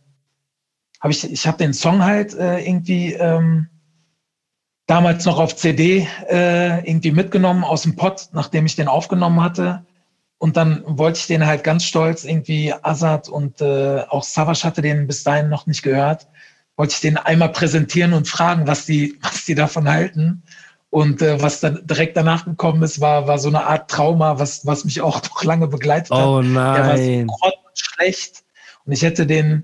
habe 1.01 1.11
ich, 1.11 1.29
ich 1.29 1.45
habe 1.45 1.57
den 1.57 1.73
Song 1.73 2.05
halt 2.05 2.33
äh, 2.35 2.59
irgendwie 2.59 3.13
ähm, 3.15 3.67
damals 4.87 5.25
noch 5.25 5.39
auf 5.39 5.55
CD 5.55 6.07
äh, 6.29 6.87
irgendwie 6.87 7.11
mitgenommen 7.11 7.63
aus 7.63 7.83
dem 7.83 7.95
Pod, 7.95 8.29
nachdem 8.33 8.65
ich 8.65 8.75
den 8.75 8.87
aufgenommen 8.87 9.41
hatte. 9.41 9.85
Und 10.37 10.57
dann 10.57 10.83
wollte 10.85 11.19
ich 11.19 11.27
den 11.27 11.45
halt 11.45 11.63
ganz 11.63 11.83
stolz 11.83 12.23
irgendwie 12.23 12.73
Azad 12.81 13.29
und 13.29 13.61
äh, 13.61 14.01
auch 14.09 14.23
Savage 14.23 14.63
hatte 14.63 14.81
den 14.81 15.05
bis 15.05 15.23
dahin 15.23 15.49
noch 15.49 15.67
nicht 15.67 15.83
gehört. 15.83 16.27
Wollte 16.77 16.93
ich 16.95 17.01
den 17.01 17.17
einmal 17.17 17.49
präsentieren 17.49 18.13
und 18.13 18.27
fragen, 18.27 18.65
was 18.65 18.85
die, 18.85 19.19
was 19.21 19.45
die 19.45 19.55
davon 19.55 19.87
halten. 19.87 20.43
Und 20.89 21.21
äh, 21.21 21.41
was 21.41 21.61
dann 21.61 21.85
direkt 21.87 22.17
danach 22.17 22.43
gekommen 22.43 22.83
ist, 22.83 22.99
war, 22.99 23.27
war 23.27 23.37
so 23.37 23.47
eine 23.47 23.65
Art 23.65 23.89
Trauma, 23.89 24.39
was, 24.39 24.65
was 24.65 24.83
mich 24.83 24.99
auch 24.99 25.21
noch 25.29 25.43
lange 25.43 25.67
begleitet 25.67 26.11
hat. 26.11 26.25
Oh 26.25 26.41
nein. 26.41 26.75
Der 26.75 26.87
war 26.87 26.97
so 26.97 27.59
schlecht. 27.75 28.43
Und 28.85 28.93
ich 28.93 29.03
hätte 29.03 29.25
den, 29.25 29.63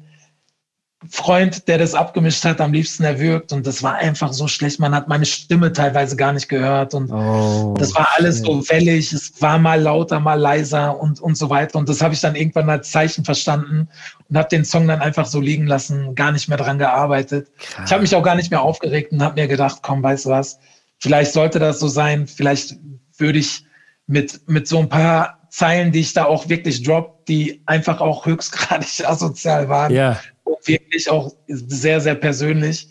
Freund, 1.08 1.68
der 1.68 1.78
das 1.78 1.94
abgemischt 1.94 2.44
hat, 2.44 2.60
am 2.60 2.74
liebsten 2.74 3.04
erwürgt 3.04 3.54
und 3.54 3.68
das 3.68 3.84
war 3.84 3.96
einfach 3.96 4.34
so 4.34 4.48
schlecht. 4.48 4.80
Man 4.80 4.96
hat 4.96 5.08
meine 5.08 5.28
Stimme 5.28 5.72
teilweise 5.72 6.16
gar 6.16 6.34
nicht 6.34 6.50
gehört 6.50 6.96
und 6.96 7.12
oh, 7.12 7.76
das 7.78 7.94
war 7.94 8.08
alles 8.18 8.40
so 8.40 8.68
wellig. 8.70 9.14
Es 9.14 9.40
war 9.40 9.60
mal 9.60 9.80
lauter, 9.80 10.20
mal 10.20 10.40
leiser 10.40 11.00
und, 11.00 11.20
und 11.20 11.38
so 11.38 11.52
weiter. 11.52 11.78
Und 11.78 11.88
das 11.88 12.02
habe 12.02 12.16
ich 12.16 12.22
dann 12.22 12.36
irgendwann 12.36 12.68
als 12.72 12.90
Zeichen 12.90 13.24
verstanden 13.24 13.90
und 14.28 14.38
habe 14.38 14.50
den 14.50 14.66
Song 14.66 14.88
dann 14.88 15.00
einfach 15.00 15.28
so 15.28 15.40
liegen 15.40 15.68
lassen, 15.68 16.16
gar 16.16 16.32
nicht 16.32 16.48
mehr 16.48 16.58
dran 16.58 16.80
gearbeitet. 16.80 17.52
Krass. 17.60 17.86
Ich 17.86 17.92
habe 17.92 18.02
mich 18.02 18.16
auch 18.16 18.24
gar 18.24 18.36
nicht 18.36 18.50
mehr 18.50 18.64
aufgeregt 18.64 19.12
und 19.12 19.22
habe 19.22 19.40
mir 19.40 19.48
gedacht, 19.48 19.80
komm, 19.84 20.02
weißt 20.02 20.26
du 20.26 20.30
was, 20.32 20.58
vielleicht 20.98 21.32
sollte 21.32 21.60
das 21.60 21.80
so 21.80 21.88
sein. 21.88 22.26
Vielleicht 22.26 22.76
würde 23.20 23.38
ich 23.38 23.66
mit, 24.08 24.42
mit 24.50 24.68
so 24.68 24.80
ein 24.80 24.90
paar 24.90 25.38
Zeilen, 25.52 25.92
die 25.92 26.00
ich 26.00 26.14
da 26.14 26.26
auch 26.26 26.50
wirklich 26.50 26.82
drop, 26.82 27.26
die 27.28 27.62
einfach 27.68 28.02
auch 28.02 28.26
höchstgradig 28.26 29.06
asozial 29.08 29.70
waren, 29.70 29.94
ja 29.94 30.20
wirklich 30.66 31.10
auch 31.10 31.34
sehr, 31.48 32.02
sehr 32.02 32.16
persönlich. 32.16 32.90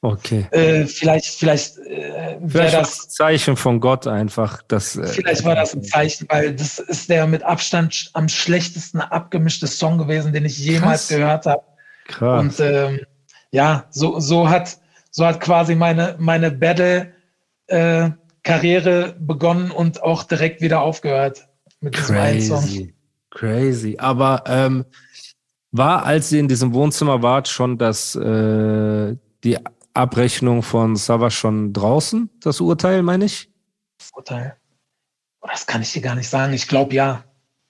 Okay. 0.00 0.46
Äh, 0.52 0.86
vielleicht, 0.86 1.26
vielleicht, 1.26 1.78
äh, 1.78 2.38
vielleicht 2.46 2.74
das 2.74 3.06
ein 3.06 3.10
Zeichen 3.10 3.56
von 3.56 3.80
Gott 3.80 4.06
einfach. 4.06 4.62
Dass, 4.62 4.94
äh, 4.94 5.06
vielleicht 5.08 5.44
war 5.44 5.56
das 5.56 5.74
ein 5.74 5.82
Zeichen, 5.82 6.26
weil 6.30 6.54
das 6.54 6.78
ist 6.78 7.10
der 7.10 7.26
mit 7.26 7.42
Abstand 7.42 8.10
am 8.12 8.28
schlechtesten 8.28 9.00
abgemischte 9.00 9.66
Song 9.66 9.98
gewesen, 9.98 10.32
den 10.32 10.44
ich 10.44 10.58
jemals 10.58 11.08
Krass. 11.08 11.16
gehört 11.16 11.46
habe. 11.46 11.62
Krass. 12.06 12.40
Und 12.40 12.60
ähm, 12.60 13.00
ja, 13.50 13.86
so, 13.90 14.20
so 14.20 14.48
hat, 14.48 14.78
so 15.10 15.26
hat 15.26 15.40
quasi 15.40 15.74
meine, 15.74 16.14
meine 16.18 16.52
Battle 16.52 17.12
äh, 17.66 18.10
begonnen 19.18 19.70
und 19.70 20.02
auch 20.02 20.22
direkt 20.22 20.60
wieder 20.60 20.80
aufgehört 20.80 21.48
mit 21.80 21.96
diesem 21.96 22.16
einen 22.16 22.40
Song. 22.40 22.92
Crazy. 23.30 23.96
Aber 23.98 24.44
ähm, 24.46 24.84
war, 25.70 26.04
als 26.04 26.32
ihr 26.32 26.40
in 26.40 26.48
diesem 26.48 26.72
Wohnzimmer 26.74 27.22
wart, 27.22 27.48
schon 27.48 27.78
das, 27.78 28.14
äh, 28.14 29.16
die 29.44 29.58
Abrechnung 29.94 30.62
von 30.62 30.96
Sava 30.96 31.30
schon 31.30 31.72
draußen, 31.72 32.30
das 32.40 32.60
Urteil, 32.60 33.02
meine 33.02 33.24
ich? 33.24 33.50
Das 33.98 34.10
Urteil? 34.14 34.56
Oh, 35.40 35.48
das 35.50 35.66
kann 35.66 35.82
ich 35.82 35.92
dir 35.92 36.02
gar 36.02 36.14
nicht 36.14 36.28
sagen. 36.28 36.52
Ich 36.52 36.68
glaube 36.68 36.94
ja. 36.94 37.24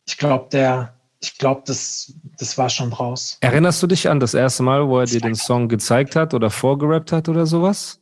Ich 0.07 0.17
glaube, 0.17 0.49
der, 0.51 0.95
ich 1.21 1.37
glaube, 1.37 1.63
das, 1.67 2.15
das 2.39 2.57
war 2.57 2.71
schon 2.71 2.91
draus. 2.91 3.37
Erinnerst 3.41 3.83
du 3.83 3.87
dich 3.87 4.09
an 4.09 4.21
das 4.21 4.33
erste 4.33 4.63
Mal, 4.63 4.89
wo 4.89 5.01
er 5.01 5.07
dir 5.07 5.21
den 5.21 5.35
Song 5.35 5.69
gezeigt 5.69 6.17
hat 6.17 6.33
oder 6.33 6.51
vorgerappt 6.51 7.13
hat 7.13 7.29
oder 7.29 7.45
sowas? 7.45 8.01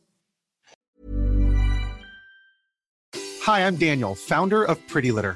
Hi, 3.45 3.61
I'm 3.61 3.77
Daniel, 3.77 4.13
Founder 4.15 4.69
of 4.69 4.77
Pretty 4.87 5.09
Litter. 5.09 5.35